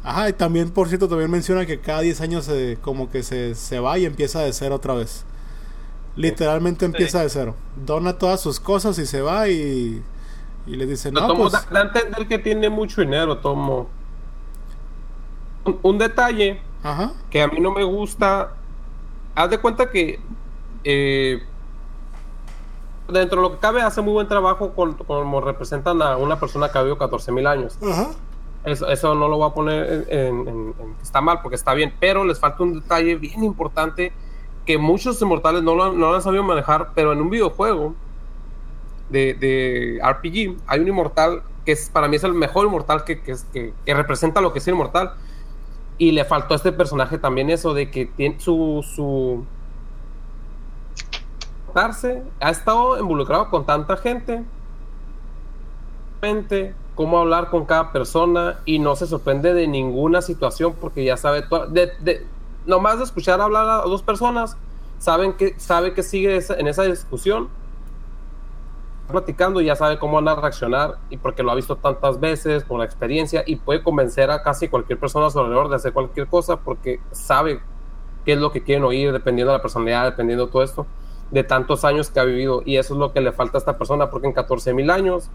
Ajá, 0.04 0.28
y 0.28 0.32
también, 0.32 0.70
por 0.70 0.88
cierto, 0.88 1.08
también 1.08 1.30
menciona 1.30 1.66
que 1.66 1.80
cada 1.80 2.00
10 2.02 2.20
años 2.20 2.44
se, 2.44 2.78
como 2.82 3.10
que 3.10 3.22
se, 3.24 3.54
se 3.56 3.80
va 3.80 3.98
y 3.98 4.04
empieza 4.06 4.40
de 4.40 4.52
cero 4.52 4.76
otra 4.76 4.94
vez. 4.94 5.24
Literalmente 6.20 6.84
empieza 6.84 7.20
de 7.22 7.28
cero. 7.28 7.54
Dona 7.76 8.14
todas 8.18 8.40
sus 8.40 8.58
cosas 8.60 8.98
y 8.98 9.06
se 9.06 9.22
va 9.22 9.48
y, 9.48 10.02
y 10.66 10.76
le 10.76 10.86
dice, 10.86 11.12
No, 11.12 11.20
no, 11.22 11.26
tomo, 11.28 11.40
pues... 11.48 11.52
da, 11.70 11.80
a 11.80 11.82
entender 11.84 12.26
que 12.26 12.38
tiene 12.38 12.68
mucho 12.68 13.00
dinero, 13.00 13.38
Tomo. 13.38 13.88
Un, 15.64 15.78
un 15.82 15.98
detalle 15.98 16.60
Ajá, 16.82 17.12
que 17.30 17.42
a 17.42 17.48
mí 17.48 17.60
no 17.60 17.70
me 17.72 17.84
gusta. 17.84 18.52
Haz 19.34 19.50
de 19.50 19.58
cuenta 19.58 19.90
que 19.90 20.18
eh, 20.84 21.42
dentro 23.08 23.40
de 23.40 23.48
lo 23.48 23.54
que 23.54 23.58
cabe 23.58 23.82
hace 23.82 24.00
muy 24.00 24.12
buen 24.12 24.28
trabajo 24.28 24.72
con, 24.74 24.94
como 24.94 25.40
representan 25.40 26.02
a 26.02 26.16
una 26.16 26.38
persona 26.40 26.70
que 26.70 26.78
ha 26.78 26.82
vivido 26.82 26.98
14 26.98 27.32
mil 27.32 27.46
años. 27.46 27.78
ajá. 27.82 28.10
Eso, 28.64 28.88
eso 28.88 29.14
no 29.14 29.28
lo 29.28 29.38
voy 29.38 29.48
a 29.48 29.54
poner 29.54 30.06
en, 30.10 30.18
en- 30.18 30.48
en- 30.48 30.74
está 31.00 31.20
mal 31.20 31.40
porque 31.42 31.54
está 31.54 31.74
bien, 31.74 31.94
pero 32.00 32.24
les 32.24 32.38
falta 32.40 32.64
un 32.64 32.74
detalle 32.80 33.14
bien 33.14 33.44
importante 33.44 34.12
que 34.68 34.76
muchos 34.76 35.20
inmortales 35.22 35.62
no 35.62 35.74
lo, 35.74 35.94
no 35.94 36.10
lo 36.10 36.14
han 36.14 36.20
sabido 36.20 36.42
manejar, 36.42 36.90
pero 36.94 37.14
en 37.14 37.22
un 37.22 37.30
videojuego 37.30 37.94
de, 39.08 39.32
de 39.32 39.98
RPG 40.06 40.58
hay 40.66 40.80
un 40.80 40.88
inmortal 40.88 41.42
que 41.64 41.72
es, 41.72 41.88
para 41.88 42.06
mí 42.06 42.16
es 42.16 42.24
el 42.24 42.34
mejor 42.34 42.66
inmortal 42.66 43.02
que, 43.02 43.18
que, 43.22 43.34
que- 43.50 43.94
representa 43.94 44.42
lo 44.42 44.52
que 44.52 44.58
es 44.58 44.68
inmortal. 44.68 45.14
Y 45.96 46.10
le 46.10 46.26
faltó 46.26 46.52
a 46.52 46.58
este 46.58 46.70
personaje 46.70 47.16
también 47.16 47.48
eso 47.48 47.72
de 47.72 47.90
que 47.90 48.04
tiene 48.04 48.38
su... 48.38 48.84
su 48.94 49.42
ha 51.74 52.50
estado 52.50 52.98
involucrado 53.00 53.48
con 53.48 53.64
tanta 53.64 53.96
gente 53.96 54.44
mente, 56.20 56.74
cómo 56.94 57.18
hablar 57.20 57.48
con 57.48 57.64
cada 57.64 57.90
persona 57.90 58.58
y 58.66 58.80
no 58.80 58.96
se 58.96 59.06
sorprende 59.06 59.54
de 59.54 59.66
ninguna 59.66 60.20
situación 60.20 60.74
porque 60.78 61.04
ya 61.04 61.16
sabe 61.16 61.44
de, 61.70 61.90
de- 62.00 62.26
nomás 62.68 62.98
de 62.98 63.04
escuchar 63.04 63.40
hablar 63.40 63.66
a 63.66 63.82
dos 63.82 64.02
personas 64.02 64.56
saben 64.98 65.32
que 65.32 65.58
sabe 65.58 65.94
que 65.94 66.02
sigue 66.02 66.38
en 66.56 66.68
esa 66.68 66.82
discusión 66.84 67.48
platicando 69.10 69.62
y 69.62 69.64
ya 69.64 69.74
sabe 69.74 69.98
cómo 69.98 70.14
van 70.14 70.28
a 70.28 70.34
reaccionar 70.34 70.98
y 71.08 71.16
porque 71.16 71.42
lo 71.42 71.50
ha 71.50 71.54
visto 71.54 71.76
tantas 71.76 72.20
veces 72.20 72.62
por 72.64 72.78
la 72.78 72.84
experiencia 72.84 73.42
y 73.46 73.56
puede 73.56 73.82
convencer 73.82 74.30
a 74.30 74.42
casi 74.42 74.68
cualquier 74.68 74.98
persona 74.98 75.26
a 75.26 75.30
su 75.30 75.40
alrededor 75.40 75.70
de 75.70 75.76
hacer 75.76 75.94
cualquier 75.94 76.26
cosa 76.26 76.58
porque 76.58 77.00
sabe 77.10 77.60
qué 78.26 78.34
es 78.34 78.38
lo 78.38 78.52
que 78.52 78.62
quieren 78.62 78.84
oír 78.84 79.12
dependiendo 79.12 79.50
de 79.52 79.58
la 79.58 79.62
personalidad, 79.62 80.04
dependiendo 80.04 80.44
de 80.46 80.52
todo 80.52 80.62
esto 80.62 80.86
de 81.30 81.44
tantos 81.44 81.84
años 81.84 82.10
que 82.10 82.20
ha 82.20 82.24
vivido. 82.24 82.62
Y 82.66 82.76
eso 82.76 82.94
es 82.94 83.00
lo 83.00 83.12
que 83.12 83.22
le 83.22 83.32
falta 83.32 83.56
a 83.56 83.60
esta 83.60 83.78
persona 83.78 84.10
porque 84.10 84.26
en 84.26 84.34
14 84.34 84.74
mil 84.74 84.90
años 84.90 85.30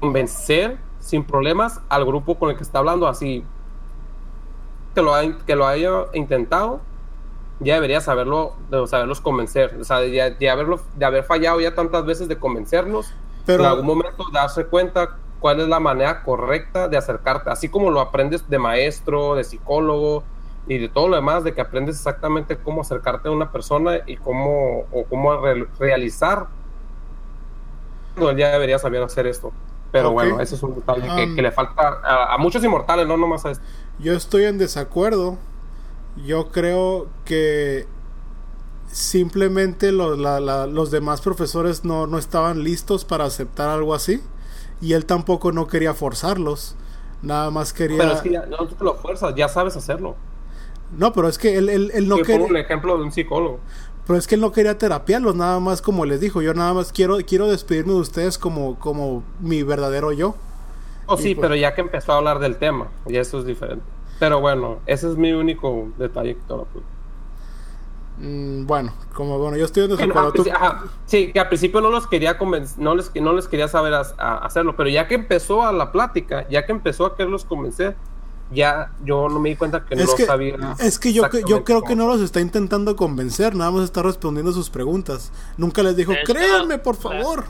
convencer 0.00 0.85
sin 1.06 1.22
problemas 1.24 1.80
al 1.88 2.04
grupo 2.04 2.34
con 2.36 2.50
el 2.50 2.56
que 2.56 2.64
está 2.64 2.80
hablando 2.80 3.06
así 3.06 3.44
que 4.94 5.02
lo, 5.02 5.14
ha- 5.14 5.38
que 5.46 5.54
lo 5.54 5.66
haya 5.66 6.06
intentado 6.14 6.80
ya 7.60 7.74
debería 7.74 8.00
saberlo 8.00 8.54
de 8.70 8.86
saberlos 8.88 9.20
convencer 9.20 9.76
o 9.80 9.84
sea 9.84 9.98
de, 10.00 10.34
de 10.38 10.50
haberlo 10.50 10.80
de 10.96 11.04
haber 11.06 11.22
fallado 11.24 11.60
ya 11.60 11.74
tantas 11.74 12.04
veces 12.04 12.26
de 12.28 12.36
convencerlos 12.38 13.14
Pero- 13.46 13.62
en 13.64 13.70
algún 13.70 13.86
momento 13.86 14.24
darse 14.32 14.66
cuenta 14.66 15.16
cuál 15.38 15.60
es 15.60 15.68
la 15.68 15.78
manera 15.78 16.22
correcta 16.24 16.88
de 16.88 16.96
acercarte 16.96 17.50
así 17.50 17.68
como 17.68 17.90
lo 17.92 18.00
aprendes 18.00 18.48
de 18.50 18.58
maestro 18.58 19.36
de 19.36 19.44
psicólogo 19.44 20.24
y 20.66 20.78
de 20.78 20.88
todo 20.88 21.06
lo 21.08 21.14
demás 21.16 21.44
de 21.44 21.54
que 21.54 21.60
aprendes 21.60 21.94
exactamente 21.96 22.56
cómo 22.56 22.80
acercarte 22.80 23.28
a 23.28 23.30
una 23.30 23.52
persona 23.52 23.98
y 24.06 24.16
cómo 24.16 24.80
o 24.92 25.04
cómo 25.08 25.36
re- 25.40 25.68
realizar 25.78 26.48
ya 28.36 28.50
debería 28.50 28.78
saber 28.78 29.02
hacer 29.02 29.26
esto. 29.26 29.52
Pero 29.96 30.08
Ok. 30.08 30.14
bueno, 30.14 30.40
ese 30.40 30.54
es 30.54 30.62
un 30.62 30.74
detalle 30.74 31.02
que, 31.02 31.24
Um, 31.24 31.34
que 31.36 31.42
le 31.42 31.52
falta 31.52 32.00
a, 32.04 32.34
a 32.34 32.38
muchos 32.38 32.62
inmortales, 32.64 33.06
no 33.06 33.16
nomás 33.16 33.44
a 33.46 33.50
este. 33.52 33.64
Yo 33.98 34.12
estoy 34.12 34.44
en 34.44 34.58
desacuerdo. 34.58 35.38
Yo 36.24 36.48
creo 36.50 37.08
que 37.24 37.86
simplemente 38.88 39.92
lo- 39.92 40.16
la- 40.16 40.40
la- 40.40 40.66
los 40.66 40.90
demás 40.90 41.20
profesores 41.20 41.84
no, 41.84 42.06
no 42.06 42.18
estaban 42.18 42.62
listos 42.62 43.04
para 43.04 43.24
aceptar 43.24 43.68
algo 43.68 43.94
así. 43.94 44.22
Y 44.80 44.92
él 44.92 45.06
tampoco 45.06 45.52
no 45.52 45.66
quería 45.66 45.94
forzarlos. 45.94 46.76
Nada 47.22 47.50
más 47.50 47.72
quería... 47.72 47.98
Pero 47.98 48.12
es 48.12 48.20
que 48.20 48.30
ya 48.30 48.46
no 48.46 48.66
te 48.66 48.84
lo 48.84 48.94
fuerzas, 48.94 49.34
ya 49.34 49.48
sabes 49.48 49.76
hacerlo. 49.76 50.16
No, 50.96 51.12
pero 51.12 51.28
es 51.28 51.38
que 51.38 51.56
él, 51.56 51.68
él- 51.68 51.90
él 51.94 52.08
no 52.08 52.16
quería... 52.18 52.46
el 52.46 52.56
ejemplo 52.56 52.96
de 52.96 53.04
un 53.04 53.10
psicólogo. 53.12 53.58
Pero 54.06 54.18
es 54.18 54.26
que 54.26 54.36
él 54.36 54.40
no 54.40 54.52
quería 54.52 54.78
terapiarlos, 54.78 55.34
nada 55.34 55.58
más 55.60 55.82
como 55.82 56.04
les 56.04 56.20
dijo. 56.20 56.40
Yo 56.42 56.54
nada 56.54 56.72
más 56.74 56.92
quiero, 56.92 57.16
quiero 57.26 57.48
despedirme 57.48 57.92
de 57.94 57.98
ustedes 58.00 58.38
como, 58.38 58.78
como 58.78 59.24
mi 59.40 59.62
verdadero 59.64 60.12
yo. 60.12 60.36
Oh, 61.06 61.16
Y 61.18 61.22
sí, 61.22 61.34
pues- 61.34 61.42
pero 61.44 61.54
ya 61.56 61.74
que 61.74 61.80
empezó 61.80 62.12
a 62.12 62.16
hablar 62.18 62.38
del 62.38 62.56
tema, 62.56 62.88
ya 63.06 63.20
eso 63.20 63.38
es 63.40 63.46
diferente. 63.46 63.84
Pero 64.20 64.40
bueno, 64.40 64.78
ese 64.86 65.08
es 65.10 65.16
mi 65.16 65.32
único 65.32 65.88
detalle 65.98 66.34
que 66.36 66.40
te 66.42 66.52
lo. 66.54 66.66
Mm, 68.18 68.64
bueno, 68.66 68.94
como 69.12 69.38
bueno, 69.38 69.58
yo 69.58 69.66
estoy 69.66 69.84
en 69.84 69.90
desacuerdo. 69.90 70.32
Tú- 70.32 70.44
princi- 70.44 70.52
ajá, 70.54 70.84
sí, 71.04 71.32
que 71.32 71.40
al 71.40 71.48
principio 71.48 71.82
no 71.82 71.90
los 71.90 72.06
quería 72.06 72.38
convencer, 72.38 72.78
no 72.82 72.94
les, 72.94 73.14
no 73.14 73.34
les 73.34 73.46
quería 73.46 73.68
saber 73.68 73.92
a- 73.92 74.06
a 74.16 74.38
hacerlo, 74.38 74.74
pero 74.74 74.88
ya 74.88 75.06
que 75.06 75.16
empezó 75.16 75.64
a 75.66 75.72
la 75.72 75.92
plática, 75.92 76.48
ya 76.48 76.64
que 76.64 76.72
empezó 76.72 77.04
a 77.04 77.14
quererlos 77.14 77.44
convencer, 77.44 77.94
ya 78.52 78.92
yo 79.04 79.28
no 79.28 79.40
me 79.40 79.48
di 79.50 79.56
cuenta 79.56 79.84
que 79.84 79.94
es, 79.94 80.06
no 80.06 80.14
que, 80.14 80.24
sabía. 80.26 80.56
es 80.78 80.98
que 80.98 81.12
yo, 81.12 81.24
yo 81.48 81.64
creo 81.64 81.82
que 81.82 81.96
no 81.96 82.06
los 82.06 82.20
está 82.20 82.40
intentando 82.40 82.94
convencer, 82.96 83.54
nada 83.54 83.70
más 83.70 83.84
está 83.84 84.02
respondiendo 84.02 84.52
sus 84.52 84.70
preguntas. 84.70 85.32
Nunca 85.56 85.82
les 85.82 85.96
dijo, 85.96 86.12
hecho, 86.12 86.32
créanme, 86.32 86.78
por 86.78 86.94
la- 86.96 87.00
favor. 87.00 87.44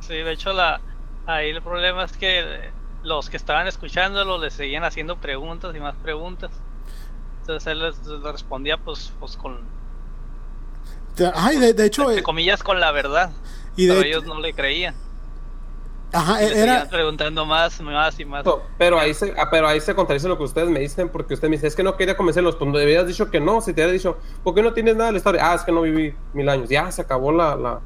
Sí, 0.00 0.14
de 0.14 0.32
hecho 0.32 0.52
la 0.52 0.80
ahí 1.26 1.50
el 1.50 1.62
problema 1.62 2.04
es 2.04 2.12
que 2.16 2.70
los 3.02 3.30
que 3.30 3.36
estaban 3.36 3.66
escuchándolo 3.66 4.38
le 4.38 4.50
seguían 4.50 4.84
haciendo 4.84 5.16
preguntas 5.16 5.74
y 5.74 5.80
más 5.80 5.94
preguntas. 5.96 6.50
Entonces 7.40 7.66
él 7.66 7.80
les, 7.80 8.06
les 8.06 8.20
respondía 8.22 8.76
pues, 8.76 9.12
pues 9.20 9.36
con 9.36 9.58
Ay, 11.34 11.58
de, 11.58 11.72
de 11.74 11.86
hecho, 11.86 12.02
entre 12.02 12.20
eh, 12.20 12.22
comillas 12.22 12.62
con 12.62 12.78
la 12.80 12.92
verdad. 12.92 13.30
y 13.76 13.86
de 13.86 13.94
pero 13.94 14.06
ellos 14.06 14.24
no 14.24 14.40
le 14.40 14.52
creían. 14.52 14.94
Ajá, 16.12 16.42
era, 16.42 16.88
preguntando 16.88 17.44
más, 17.44 17.80
más 17.80 18.18
y 18.18 18.24
más. 18.24 18.44
No, 18.44 18.60
Pero 18.78 18.98
ahí 18.98 19.12
se, 19.14 19.34
ah, 19.38 19.48
pero 19.50 19.68
ahí 19.68 19.80
se 19.80 19.94
contradice 19.94 20.28
lo 20.28 20.36
que 20.38 20.44
ustedes 20.44 20.68
me 20.68 20.80
dicen, 20.80 21.08
porque 21.08 21.34
usted 21.34 21.48
me 21.48 21.56
dice, 21.56 21.66
es 21.66 21.74
que 21.76 21.82
no 21.82 21.96
quería 21.96 22.16
convencerlos, 22.16 22.56
pues 22.56 22.70
me 22.70 22.82
habías 22.82 23.06
dicho 23.06 23.30
que 23.30 23.40
no, 23.40 23.60
si 23.60 23.72
te 23.72 23.80
hubiera 23.82 23.92
dicho, 23.92 24.16
¿por 24.42 24.54
qué 24.54 24.62
no 24.62 24.72
tienes 24.72 24.94
nada 24.96 25.06
de 25.06 25.12
la 25.12 25.18
historia? 25.18 25.50
Ah, 25.50 25.54
es 25.54 25.62
que 25.62 25.72
no 25.72 25.82
viví 25.82 26.14
mil 26.32 26.48
años, 26.48 26.68
ya 26.68 26.90
se 26.92 27.02
acabó 27.02 27.32
la, 27.32 27.56
la, 27.56 27.80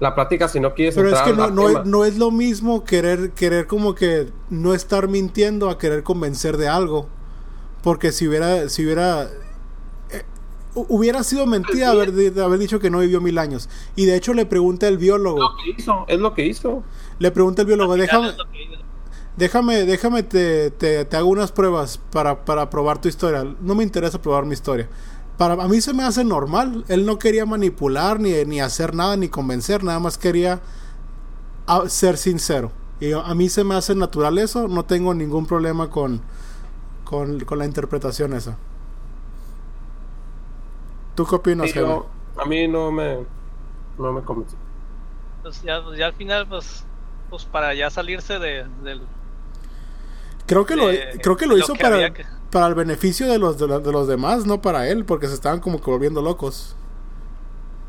la 0.00 0.14
plática 0.14 0.48
si 0.48 0.60
no 0.60 0.74
quieres 0.74 0.94
pero 0.94 1.10
es 1.10 1.20
que 1.20 1.32
no, 1.32 1.50
no, 1.50 1.68
es, 1.68 1.84
no 1.86 2.04
es 2.04 2.16
lo 2.18 2.30
mismo 2.30 2.84
querer, 2.84 3.32
querer 3.32 3.66
como 3.66 3.94
que 3.94 4.28
no 4.50 4.72
estar 4.74 5.08
mintiendo 5.08 5.68
a 5.70 5.78
querer 5.78 6.02
convencer 6.02 6.56
de 6.56 6.68
algo. 6.68 7.08
Porque 7.82 8.10
si 8.12 8.26
hubiera, 8.26 8.68
si 8.68 8.84
hubiera, 8.84 9.24
hu- 9.24 9.28
hubiera 10.88 11.22
sido 11.22 11.46
mentira 11.46 11.90
haber, 11.90 12.12
de- 12.12 12.42
haber 12.42 12.58
dicho 12.58 12.78
que 12.80 12.90
no 12.90 12.98
vivió 13.00 13.20
mil 13.20 13.38
años. 13.38 13.68
Y 13.96 14.04
de 14.06 14.16
hecho 14.16 14.34
le 14.34 14.46
pregunta 14.46 14.88
el 14.88 14.98
biólogo, 14.98 15.38
lo 15.40 15.50
que 15.62 15.70
hizo, 15.80 16.04
es 16.08 16.18
lo 16.20 16.34
que 16.34 16.46
hizo. 16.46 16.82
le 17.18 17.30
pregunta 17.30 17.62
el 17.62 17.66
biólogo, 17.68 17.96
déjame, 17.96 18.32
déjame, 19.36 19.84
déjame, 19.84 20.22
te, 20.22 20.70
te, 20.70 21.04
te 21.04 21.16
hago 21.16 21.28
unas 21.28 21.52
pruebas 21.52 21.98
para, 22.12 22.44
para 22.44 22.70
probar 22.70 23.00
tu 23.00 23.08
historia. 23.08 23.44
No 23.60 23.74
me 23.74 23.84
interesa 23.84 24.20
probar 24.20 24.44
mi 24.46 24.54
historia. 24.54 24.88
Para 25.36 25.54
a 25.54 25.68
mí 25.68 25.80
se 25.80 25.92
me 25.94 26.02
hace 26.02 26.24
normal. 26.24 26.84
Él 26.88 27.06
no 27.06 27.18
quería 27.18 27.46
manipular 27.46 28.18
ni, 28.18 28.32
ni 28.44 28.60
hacer 28.60 28.94
nada 28.94 29.16
ni 29.16 29.28
convencer, 29.28 29.84
nada 29.84 30.00
más 30.00 30.18
quería 30.18 30.60
a- 31.66 31.88
ser 31.88 32.16
sincero. 32.16 32.72
Y 33.00 33.12
a 33.12 33.32
mí 33.34 33.48
se 33.48 33.62
me 33.62 33.76
hace 33.76 33.94
natural 33.94 34.38
eso. 34.38 34.66
No 34.66 34.84
tengo 34.84 35.14
ningún 35.14 35.46
problema 35.46 35.88
con, 35.90 36.20
con, 37.04 37.38
con 37.40 37.58
la 37.58 37.64
interpretación 37.66 38.32
esa. 38.34 38.56
¿Tú 41.18 41.26
qué 41.26 41.34
opinas, 41.34 41.68
Sí, 41.68 41.72
Jaime? 41.80 42.00
a 42.36 42.44
mí 42.44 42.68
no 42.68 42.92
me, 42.92 43.26
no 43.98 44.12
me 44.12 44.22
convenció. 44.22 44.56
Pues 45.42 45.60
ya, 45.62 45.82
ya 45.96 46.06
al 46.06 46.12
final, 46.14 46.46
pues, 46.46 46.84
pues 47.28 47.44
para 47.44 47.74
ya 47.74 47.90
salirse 47.90 48.38
de, 48.38 48.64
del, 48.84 49.00
Creo 50.46 50.64
que 50.64 50.76
lo, 50.76 50.84
creo 51.20 51.36
que 51.36 51.46
lo 51.46 51.56
lo 51.56 51.58
hizo 51.58 51.72
que 51.74 51.82
para, 51.82 52.14
que- 52.14 52.24
para 52.52 52.68
el 52.68 52.76
beneficio 52.76 53.26
de 53.26 53.40
los, 53.40 53.58
de, 53.58 53.66
los- 53.66 53.82
de 53.82 53.90
los 53.90 54.06
demás, 54.06 54.46
no 54.46 54.62
para 54.62 54.86
él, 54.88 55.04
porque 55.04 55.26
se 55.26 55.34
estaban 55.34 55.58
como 55.58 55.80
que 55.80 55.90
volviendo 55.90 56.22
locos. 56.22 56.76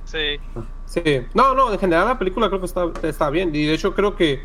Sí, 0.06 0.40
Sí, 0.88 1.04
no, 1.36 1.54
no, 1.54 1.72
en 1.72 1.78
general 1.78 2.08
la 2.08 2.18
película 2.18 2.48
creo 2.48 2.60
que 2.60 2.66
está, 2.66 2.92
está 3.04 3.30
bien. 3.30 3.54
Y 3.54 3.68
de 3.68 3.76
hecho 3.76 3.94
creo 3.94 4.16
que 4.16 4.42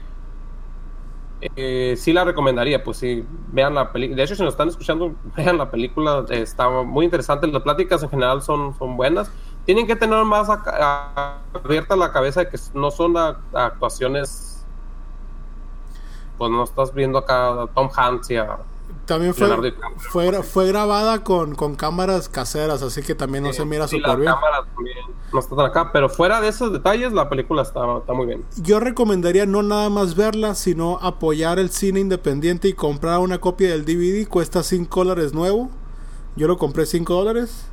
eh, 1.57 1.95
sí 1.99 2.13
la 2.13 2.25
recomendaría, 2.25 2.83
pues 2.83 2.99
sí, 2.99 3.25
vean 3.53 3.75
la 3.75 3.93
película. 3.93 4.17
De 4.17 4.23
hecho, 4.25 4.35
si 4.35 4.43
nos 4.43 4.55
están 4.55 4.69
escuchando, 4.69 5.15
vean 5.37 5.59
la 5.59 5.71
película, 5.71 6.25
eh, 6.31 6.43
está 6.43 6.69
muy 6.69 7.05
interesante. 7.05 7.47
Las 7.47 7.63
pláticas 7.63 8.03
en 8.03 8.11
general 8.11 8.43
son, 8.43 8.77
son 8.79 8.97
buenas. 8.97 9.31
Tienen 9.65 9.87
que 9.87 9.97
tener 9.97 10.25
más 10.25 10.49
abierta 10.51 11.97
la 11.97 12.13
cabeza 12.13 12.41
de 12.41 12.51
que 12.51 12.59
no 12.75 12.91
son 12.91 13.17
actuaciones, 13.17 14.67
pues 16.37 16.51
no 16.51 16.65
estás 16.65 16.93
viendo 16.93 17.19
acá 17.19 17.63
a 17.63 17.67
Tom 17.69 17.89
Hanks 17.95 18.31
y 18.31 18.37
a... 18.37 18.59
También 19.07 19.35
fue, 19.35 19.49
fue, 20.11 20.43
fue 20.43 20.67
grabada 20.69 21.23
con, 21.25 21.55
con 21.55 21.75
cámaras 21.77 22.29
caseras, 22.31 22.83
así 22.83 23.03
que 23.03 23.15
también 23.15 23.45
no 23.45 23.53
se 23.53 23.65
mira 23.67 23.87
súper 23.87 24.17
bien. 24.17 24.33
también 24.33 24.97
no 25.33 25.39
están 25.41 25.61
acá, 25.61 25.91
pero 25.93 26.09
fuera 26.09 26.41
de 26.41 26.49
esos 26.49 26.73
detalles, 26.73 27.13
la 27.13 27.29
película 27.29 27.61
está, 27.63 27.81
está 27.99 28.13
muy 28.15 28.27
bien. 28.27 28.45
Yo 28.63 28.81
recomendaría 28.81 29.45
no 29.47 29.63
nada 29.63 29.91
más 29.91 30.15
verla, 30.17 30.55
sino 30.55 30.99
apoyar 31.03 31.59
el 31.59 31.69
cine 31.71 32.01
independiente 32.01 32.69
y 32.69 32.73
comprar 32.73 33.19
una 33.19 33.39
copia 33.39 33.69
del 33.71 33.85
DVD. 33.85 34.27
Cuesta 34.29 34.63
5 34.63 35.05
dólares 35.05 35.35
nuevo. 35.35 35.71
Yo 36.37 36.47
lo 36.49 36.57
compré 36.57 36.87
5 36.87 37.13
dólares. 37.13 37.67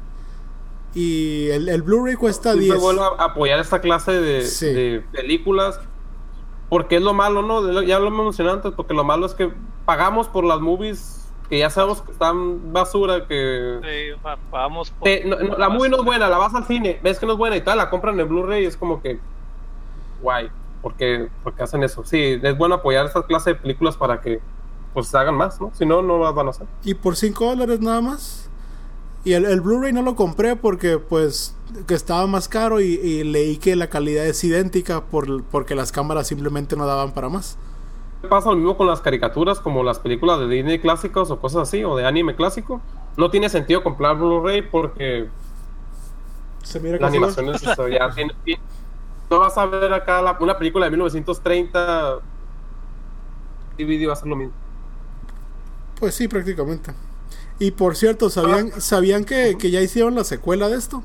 Y 0.94 1.48
el, 1.52 1.70
el 1.70 1.82
Blu-ray 1.84 2.16
cuesta 2.16 2.50
Siempre 2.54 2.72
10. 2.74 2.82
bueno 2.82 3.04
a- 3.04 3.24
apoyar 3.24 3.60
esta 3.60 3.80
clase 3.80 4.12
de, 4.12 4.46
Sí. 4.46 4.66
de 4.66 5.06
películas. 5.14 5.80
Porque 6.68 6.98
es 6.98 7.02
lo 7.02 7.14
malo, 7.14 7.42
¿no? 7.42 7.82
Ya 7.84 8.00
lo 8.00 8.08
hemos 8.08 8.26
mencionado 8.26 8.58
antes, 8.58 8.74
porque 8.76 8.94
lo 8.94 9.04
malo 9.04 9.26
es 9.26 9.34
que 9.34 9.52
pagamos 9.92 10.28
por 10.30 10.46
las 10.46 10.62
movies 10.62 11.18
que 11.50 11.60
ya 11.60 11.70
sabemos 11.70 12.02
que 12.02 12.14
están 12.14 12.72
basura, 12.72 13.28
que... 13.28 13.80
sí, 13.84 14.22
vamos 14.50 14.92
por- 14.92 15.06
Eh, 15.10 15.24
no- 15.26 15.38
no, 15.38 15.58
la 15.58 15.68
movie 15.68 15.90
no 15.90 15.98
es 15.98 16.06
buena, 16.06 16.30
la 16.30 16.38
vas 16.38 16.56
al 16.56 16.66
cine, 16.66 16.98
ves 17.04 17.20
que 17.20 17.26
no 17.26 17.34
es 17.34 17.38
buena 17.38 17.58
y 17.58 17.62
tal, 17.62 17.78
la 17.78 17.90
compran 17.90 18.18
en 18.18 18.30
Blu-ray 18.30 18.64
y 18.64 18.68
es 18.68 18.78
como 18.78 19.02
que... 19.02 19.20
Guay, 20.22 20.50
porque, 20.82 21.28
porque 21.44 21.64
hacen 21.64 21.84
eso. 21.84 22.06
Sí, 22.06 22.40
es 22.42 22.58
bueno 22.58 22.76
apoyar 22.76 23.06
esta 23.06 23.24
clase 23.26 23.50
de 23.50 23.56
películas 23.60 23.98
para 23.98 24.22
que 24.22 24.40
pues 24.94 25.08
se 25.08 25.18
hagan 25.18 25.36
más, 25.36 25.60
¿no? 25.60 25.72
Si 25.74 25.86
no, 25.86 26.02
no 26.02 26.20
las 26.24 26.34
van 26.34 26.48
a 26.48 26.50
hacer. 26.52 26.68
Y 26.86 26.94
por 26.94 27.18
5 27.18 27.44
dólares 27.46 27.82
nada 27.82 28.00
más. 28.00 28.50
Y 29.26 29.34
el, 29.34 29.44
el 29.46 29.60
Blu-ray 29.60 29.92
no 29.92 30.04
lo 30.04 30.16
compré 30.16 30.56
porque 30.56 31.00
pues 31.00 31.54
que 31.86 31.96
estaba 31.96 32.26
más 32.28 32.48
caro 32.48 32.80
y, 32.80 32.94
y 32.94 33.24
leí 33.26 33.58
que 33.58 33.76
la 33.76 33.88
calidad 33.88 34.26
es 34.26 34.42
idéntica 34.46 35.02
por, 35.04 35.44
porque 35.44 35.76
las 35.76 35.92
cámaras 35.92 36.28
simplemente 36.28 36.78
no 36.78 36.86
daban 36.86 37.12
para 37.14 37.28
más. 37.30 37.58
Pasa 38.30 38.50
lo 38.50 38.56
mismo 38.56 38.78
con 38.78 38.88
las 38.88 39.02
caricaturas, 39.02 39.60
como 39.60 39.84
las 39.84 40.00
películas 40.00 40.40
de 40.40 40.48
Disney 40.48 40.80
clásicos 40.80 41.32
o 41.32 41.40
cosas 41.40 41.64
así, 41.64 41.84
o 41.84 41.96
de 41.96 42.06
anime 42.06 42.36
clásico. 42.36 42.82
No 43.18 43.30
tiene 43.30 43.50
sentido 43.50 43.84
comprar 43.84 44.16
Blu-ray 44.18 44.62
porque 44.62 45.28
Se 46.64 46.80
mira 46.80 46.98
la 47.00 47.08
animación 47.08 47.50
es 47.50 47.64
eso, 47.64 47.88
ya 47.88 48.10
tiene- 48.12 48.36
tiene- 48.46 48.62
No 49.30 49.40
vas 49.40 49.58
a 49.58 49.66
ver 49.66 49.92
acá 49.94 50.22
la- 50.22 50.38
una 50.40 50.58
película 50.58 50.86
de 50.86 50.92
1930. 50.92 52.20
DVD 53.78 54.06
va 54.08 54.14
a 54.14 54.16
ser 54.18 54.28
lo 54.28 54.36
mismo. 54.36 54.54
Pues 56.00 56.14
sí, 56.16 56.28
prácticamente. 56.28 56.94
Y 57.58 57.72
por 57.72 57.96
cierto, 57.96 58.30
¿sabían, 58.30 58.72
¿sabían 58.82 59.24
que, 59.24 59.58
que 59.58 59.72
ya 59.72 59.82
hicieron 59.82 60.16
la 60.16 60.24
secuela 60.24 60.68
de 60.68 60.76
esto? 60.78 61.02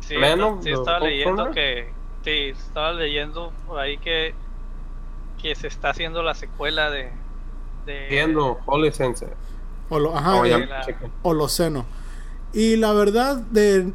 Sí, 0.00 0.16
sí 0.60 0.70
estaba 0.70 0.98
¿cómo 0.98 1.08
leyendo 1.10 1.50
que 1.50 1.92
sí, 2.24 2.30
estaba 2.50 2.92
leyendo 2.92 3.52
por 3.66 3.78
ahí 3.78 3.96
que 3.98 4.34
que 5.44 5.54
se 5.54 5.66
está 5.66 5.90
haciendo 5.90 6.22
la 6.22 6.34
secuela 6.34 6.90
de 6.90 7.12
de 7.84 8.06
Viendo 8.08 8.58
Holy 8.64 8.90
Sense. 8.92 9.28
O 9.90 9.98
lo, 9.98 10.16
ajá, 10.16 10.36
Oh, 10.40 10.44
eh, 10.46 10.66
la-. 10.66 10.86
Holoceno. 11.22 11.84
Y 12.54 12.76
la 12.76 12.92
verdad, 12.94 13.36
de 13.36 13.92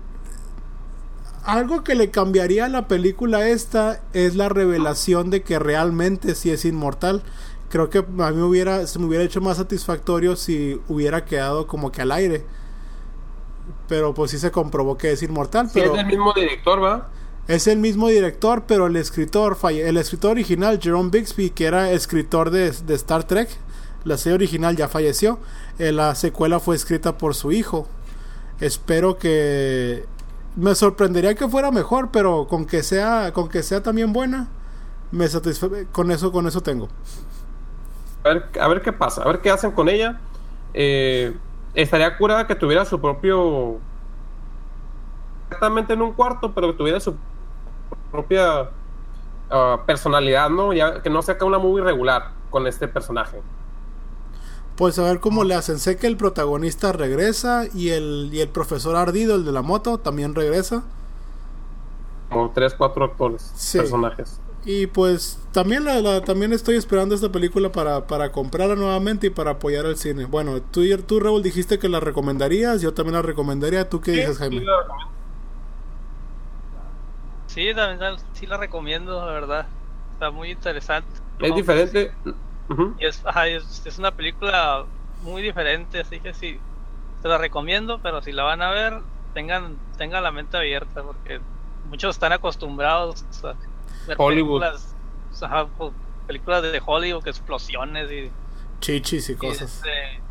algo 1.43 1.83
que 1.83 1.95
le 1.95 2.11
cambiaría 2.11 2.65
a 2.65 2.69
la 2.69 2.87
película 2.87 3.47
esta 3.47 3.99
es 4.13 4.35
la 4.35 4.47
revelación 4.47 5.31
de 5.31 5.41
que 5.41 5.57
realmente 5.57 6.35
sí 6.35 6.51
es 6.51 6.65
inmortal. 6.65 7.23
Creo 7.69 7.89
que 7.89 7.99
a 7.99 8.01
mí 8.03 8.35
me 8.37 8.43
hubiera, 8.43 8.85
se 8.85 8.99
me 8.99 9.05
hubiera 9.05 9.23
hecho 9.23 9.41
más 9.41 9.57
satisfactorio 9.57 10.35
si 10.35 10.79
hubiera 10.87 11.25
quedado 11.25 11.65
como 11.65 11.91
que 11.91 12.03
al 12.03 12.11
aire. 12.11 12.45
Pero 13.87 14.13
pues 14.13 14.29
sí 14.29 14.37
se 14.37 14.51
comprobó 14.51 14.97
que 14.99 15.11
es 15.13 15.23
inmortal. 15.23 15.67
Sí, 15.67 15.79
Pero 15.79 15.91
es 15.93 15.97
del 15.97 16.05
mismo 16.05 16.31
director, 16.33 16.83
¿va? 16.83 17.09
Es 17.49 17.67
el 17.67 17.79
mismo 17.79 18.07
director, 18.07 18.63
pero 18.67 18.87
el 18.87 18.95
escritor, 18.95 19.57
falle- 19.57 19.85
el 19.87 19.97
escritor 19.97 20.31
original, 20.31 20.79
Jerome 20.81 21.09
Bixby, 21.09 21.49
que 21.49 21.65
era 21.65 21.91
escritor 21.91 22.51
de, 22.51 22.71
de 22.71 22.93
Star 22.95 23.23
Trek, 23.25 23.49
la 24.05 24.17
serie 24.17 24.35
original 24.35 24.75
ya 24.77 24.87
falleció. 24.87 25.39
Eh, 25.79 25.91
la 25.91 26.15
secuela 26.15 26.59
fue 26.59 26.75
escrita 26.75 27.17
por 27.17 27.35
su 27.35 27.51
hijo. 27.51 27.87
Espero 28.61 29.17
que 29.17 30.05
me 30.55 30.75
sorprendería 30.75 31.35
que 31.35 31.47
fuera 31.49 31.71
mejor, 31.71 32.09
pero 32.11 32.47
con 32.47 32.65
que 32.65 32.83
sea, 32.83 33.31
con 33.33 33.49
que 33.49 33.63
sea 33.63 33.81
también 33.83 34.13
buena, 34.13 34.47
me 35.11 35.27
satisfa 35.27 35.67
con 35.91 36.11
eso, 36.11 36.31
con 36.31 36.47
eso 36.47 36.61
tengo. 36.61 36.87
A 38.23 38.29
ver, 38.29 38.49
a 38.61 38.67
ver 38.67 38.81
qué 38.81 38.93
pasa, 38.93 39.23
a 39.23 39.27
ver 39.27 39.41
qué 39.41 39.49
hacen 39.49 39.71
con 39.71 39.89
ella. 39.89 40.19
Eh, 40.73 41.35
estaría 41.73 42.17
curada 42.17 42.45
que 42.47 42.55
tuviera 42.55 42.85
su 42.85 42.99
propio. 43.01 43.79
Exactamente 45.49 45.93
en 45.93 46.01
un 46.01 46.13
cuarto, 46.13 46.53
pero 46.53 46.67
que 46.71 46.77
tuviera 46.77 46.99
su 46.99 47.15
propia 48.11 48.71
ah, 49.49 49.83
personalidad, 49.87 50.49
¿no? 50.49 50.73
Ya, 50.73 51.01
que 51.01 51.09
no 51.09 51.21
sea 51.21 51.35
acá 51.35 51.45
una 51.45 51.59
movie 51.59 51.83
regular 51.83 52.35
con 52.49 52.67
este 52.67 52.87
personaje. 52.87 53.43
Pues 54.75 54.97
a 54.97 55.03
ver 55.03 55.19
cómo 55.19 55.43
le 55.43 55.55
hacen. 55.55 55.77
Sé 55.79 55.97
que 55.97 56.07
el 56.07 56.15
protagonista 56.17 56.91
regresa 56.93 57.65
y 57.73 57.89
el, 57.89 58.29
y 58.31 58.39
el 58.41 58.49
profesor 58.49 58.95
ardido, 58.95 59.35
el 59.35 59.45
de 59.45 59.51
la 59.51 59.61
moto, 59.61 59.99
también 59.99 60.35
regresa. 60.35 60.83
Como 62.29 62.51
tres, 62.53 62.73
cuatro 62.75 63.05
actores, 63.05 63.55
Sí. 63.55 63.77
personajes. 63.77 64.41
Y 64.65 64.87
pues 64.87 65.39
también 65.51 65.85
la, 65.85 66.01
la- 66.01 66.23
también 66.23 66.53
estoy 66.53 66.75
esperando 66.75 67.15
esta 67.15 67.31
película 67.31 67.71
para, 67.71 68.07
para 68.07 68.31
comprarla 68.31 68.75
nuevamente 68.75 69.27
y 69.27 69.29
para 69.29 69.51
apoyar 69.51 69.85
al 69.85 69.97
cine. 69.97 70.25
Bueno, 70.25 70.61
tú, 70.61 70.81
tú 71.07 71.19
Raúl 71.19 71.43
dijiste 71.43 71.79
que 71.79 71.89
la 71.89 71.99
recomendarías, 72.01 72.81
yo 72.81 72.93
también 72.93 73.15
la 73.15 73.21
recomendaría. 73.21 73.89
¿Tú 73.89 74.01
qué 74.01 74.11
dices, 74.13 74.37
Jaime? 74.37 74.57
sí, 74.57 74.65
la 74.65 74.77
recomiendo. 74.81 75.18
Sí, 77.59 77.73
también 77.75 78.15
sí 78.31 78.45
la 78.47 78.55
recomiendo, 78.55 79.19
la 79.25 79.31
verdad. 79.33 79.65
Está 80.13 80.31
muy 80.31 80.51
interesante. 80.51 81.09
Es 81.39 81.53
diferente. 81.55 82.13
Y 82.97 83.05
es, 83.05 83.21
ajá, 83.25 83.47
es, 83.47 83.85
es 83.85 83.99
una 83.99 84.11
película 84.11 84.85
muy 85.23 85.41
diferente, 85.41 85.99
así 85.99 86.21
que 86.21 86.33
sí, 86.33 86.57
te 87.21 87.27
la 87.27 87.37
recomiendo, 87.37 87.99
pero 88.01 88.21
si 88.21 88.31
la 88.31 88.43
van 88.43 88.61
a 88.61 88.69
ver, 88.71 89.01
tengan, 89.33 89.77
tengan 89.97 90.23
la 90.23 90.31
mente 90.31 90.55
abierta, 90.55 91.03
porque 91.03 91.41
muchos 91.89 92.15
están 92.15 92.31
acostumbrados 92.31 93.25
a 93.43 93.55
ver 94.07 94.15
Hollywood. 94.17 94.61
películas, 94.61 94.95
ajá, 95.41 95.67
po- 95.67 95.93
películas 96.27 96.61
de 96.63 96.81
Hollywood, 96.85 97.23
que 97.23 97.29
explosiones 97.31 98.09
y, 98.09 98.31
Chichis 98.79 99.29
y 99.29 99.33
y, 99.33 99.35
cosas. 99.35 99.75
este, 99.75 99.89
y, 99.89 100.28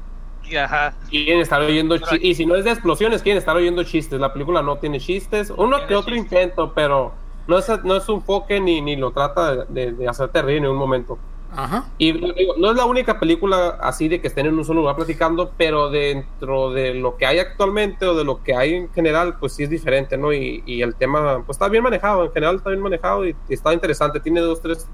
ajá, 0.57 0.95
Quieren 1.11 1.41
estar 1.41 1.61
oyendo 1.61 1.97
chistes. 1.99 2.21
Y 2.23 2.35
si 2.35 2.47
no 2.47 2.55
es 2.57 2.65
de 2.65 2.71
explosiones, 2.71 3.23
quieren 3.23 3.39
estar 3.39 3.57
oyendo 3.57 3.83
chistes. 3.85 4.19
La 4.21 4.33
película 4.33 4.63
no 4.63 4.77
tiene 4.79 5.01
chistes. 5.01 5.51
Uno 5.57 5.77
tiene 5.77 5.87
que 5.89 5.97
otro 5.97 6.15
chistes. 6.15 6.33
intento, 6.33 6.73
pero 6.75 7.13
no 7.47 7.59
es, 7.59 7.69
no 7.85 7.97
es 7.97 8.05
su 8.05 8.13
enfoque 8.15 8.61
ni, 8.61 8.81
ni 8.81 8.97
lo 8.97 9.11
trata 9.13 9.65
de, 9.67 9.93
de 9.93 10.09
hacerte 10.09 10.43
reír 10.43 10.59
en 10.59 10.67
un 10.69 10.77
momento. 10.77 11.19
Ajá. 11.57 11.87
Y 11.97 12.13
digo, 12.13 12.55
no 12.59 12.71
es 12.71 12.77
la 12.77 12.85
única 12.85 13.19
película 13.19 13.79
así 13.81 14.07
de 14.07 14.21
que 14.21 14.29
estén 14.29 14.45
en 14.45 14.59
un 14.59 14.67
solo 14.67 14.81
lugar 14.81 14.97
platicando, 14.97 15.51
pero 15.57 15.89
dentro 15.89 16.71
de 16.73 16.93
lo 16.93 17.17
que 17.17 17.25
hay 17.25 17.39
actualmente 17.39 18.05
o 18.07 18.15
de 18.15 18.23
lo 18.25 18.43
que 18.45 18.55
hay 18.55 18.75
en 18.75 18.91
general, 18.93 19.37
pues 19.41 19.55
sí 19.55 19.63
es 19.63 19.71
diferente, 19.71 20.19
¿no? 20.19 20.31
Y, 20.35 20.63
y 20.67 20.83
el 20.83 20.95
tema, 20.95 21.43
pues 21.47 21.57
está 21.57 21.69
bien 21.71 21.83
manejado, 21.83 22.27
en 22.27 22.33
general 22.33 22.57
está 22.57 22.69
bien 22.69 22.83
manejado 22.83 23.27
y, 23.27 23.35
y 23.49 23.55
está 23.55 23.73
interesante. 23.73 24.21
Tiene 24.21 24.41
dos, 24.43 24.61
tres 24.61 24.87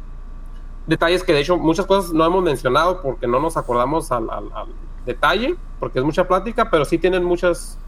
detalles 0.87 1.25
que 1.25 1.33
de 1.33 1.40
hecho 1.40 1.57
muchas 1.57 1.87
cosas 1.87 2.12
no 2.12 2.25
hemos 2.25 2.45
mencionado 2.45 3.03
porque 3.03 3.27
no 3.27 3.40
nos 3.40 3.57
acordamos 3.57 4.12
al, 4.12 4.31
al- 4.31 4.53
al 4.55 4.69
detalle, 5.07 5.57
porque 5.81 5.99
es 5.99 6.05
mucha 6.05 6.27
plática, 6.27 6.71
pero 6.71 6.85
sí 6.85 6.99
tienen 6.99 7.25
muchas, 7.25 7.79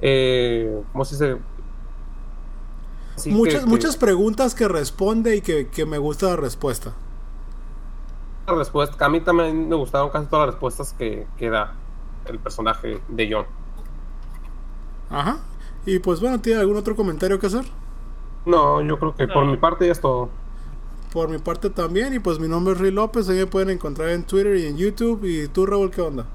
eh, 0.00 0.80
¿cómo 0.92 1.04
se 1.04 1.14
dice? 1.14 1.40
Así 3.16 3.30
muchas, 3.30 3.54
que- 3.54 3.60
que- 3.60 3.66
muchas 3.66 3.96
preguntas 3.96 4.54
que 4.54 4.68
responde 4.68 5.36
y 5.36 5.40
que, 5.40 5.68
que 5.68 5.86
me 5.86 5.98
gusta 5.98 6.26
la 6.26 6.36
respuesta. 6.36 6.92
respuesta. 8.46 9.04
A 9.04 9.08
mí 9.08 9.20
también 9.20 9.68
me 9.68 9.74
gustaron 9.74 10.10
casi 10.10 10.26
todas 10.26 10.46
las 10.46 10.54
respuestas 10.54 10.92
que, 10.92 11.26
que 11.36 11.50
da 11.50 11.74
el 12.26 12.38
personaje 12.38 13.00
de 13.08 13.32
John. 13.32 13.46
Ajá. 15.10 15.38
Y 15.84 15.98
pues 15.98 16.20
bueno, 16.20 16.40
¿tiene 16.40 16.60
algún 16.60 16.76
otro 16.76 16.94
comentario 16.94 17.38
que 17.40 17.46
hacer? 17.46 17.64
No, 18.44 18.80
yo 18.82 18.98
creo 18.98 19.14
que 19.16 19.26
por 19.26 19.44
mi 19.46 19.56
parte 19.56 19.86
ya 19.86 19.92
es 19.92 20.00
todo. 20.00 20.28
Por 21.12 21.28
mi 21.28 21.38
parte 21.38 21.70
también. 21.70 22.12
Y 22.14 22.18
pues 22.20 22.38
mi 22.38 22.46
nombre 22.48 22.74
es 22.74 22.80
Rey 22.80 22.90
López. 22.92 23.28
Ahí 23.28 23.38
me 23.38 23.46
pueden 23.46 23.70
encontrar 23.70 24.10
en 24.10 24.22
Twitter 24.24 24.56
y 24.56 24.66
en 24.66 24.76
YouTube. 24.76 25.24
¿Y 25.24 25.48
tú, 25.48 25.66
Raúl, 25.66 25.90
qué 25.90 26.00
onda? 26.02 26.26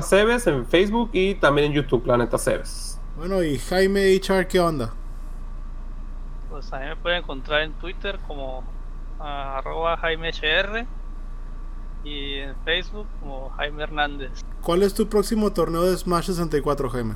Cebes 0.00 0.46
en 0.46 0.66
Facebook 0.66 1.10
y 1.12 1.34
también 1.34 1.68
en 1.68 1.72
YouTube, 1.74 2.02
Planeta 2.02 2.38
Cebes. 2.38 3.00
Bueno, 3.16 3.42
y 3.42 3.58
Jaime 3.58 4.14
HR, 4.14 4.46
¿qué 4.46 4.60
onda? 4.60 4.92
pues 6.58 6.72
a 6.72 6.80
mí 6.80 6.86
me 6.86 6.96
pueden 6.96 7.18
encontrar 7.18 7.62
en 7.62 7.72
Twitter 7.74 8.18
como 8.26 8.64
ah, 9.20 9.58
arroba 9.58 9.96
Jaime 9.98 10.30
HR 10.30 10.86
Y 12.02 12.34
en 12.34 12.56
Facebook 12.64 13.06
como 13.20 13.50
Jaime 13.50 13.84
Hernández. 13.84 14.32
¿Cuál 14.62 14.82
es 14.82 14.92
tu 14.92 15.08
próximo 15.08 15.52
torneo 15.52 15.82
de 15.82 15.96
Smash 15.96 16.26
64, 16.26 16.90
Jaime? 16.90 17.14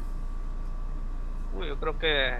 Uy, 1.58 1.66
yo 1.66 1.76
creo 1.76 1.98
que 1.98 2.36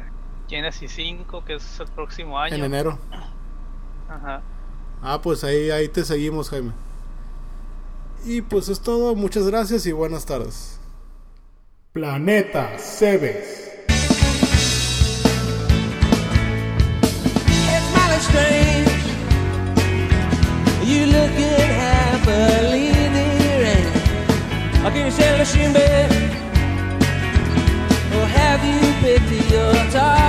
Genesis 0.49 0.93
5, 0.93 1.45
que 1.45 1.55
es 1.55 1.81
el 1.81 1.89
próximo 1.89 2.39
año. 2.39 2.55
En 2.55 2.63
enero. 2.63 2.99
Ajá. 4.09 4.43
Ah, 5.03 5.21
pues 5.21 5.43
ahí, 5.43 5.71
ahí 5.71 5.89
te 5.89 6.05
seguimos, 6.05 6.51
Jaime. 6.51 6.73
Y 8.25 8.43
pues 8.43 8.69
es 8.69 8.81
todo. 8.81 9.15
Muchas 9.15 9.47
gracias 9.47 9.87
y 9.87 9.93
buenas 9.93 10.25
tardes. 10.27 10.79
Planeta 11.93 12.79
Cebes. 12.79 13.61
You 20.85 21.07
looking 21.07 21.71
happily 21.79 22.91
there, 22.91 23.65
and 23.65 24.87
I 24.87 24.91
can 24.91 25.11
a? 25.77 26.09
Or 28.17 28.27
have 28.27 28.65
you 28.65 28.81
picked 29.01 29.51
your 29.51 29.73
target 29.91 30.22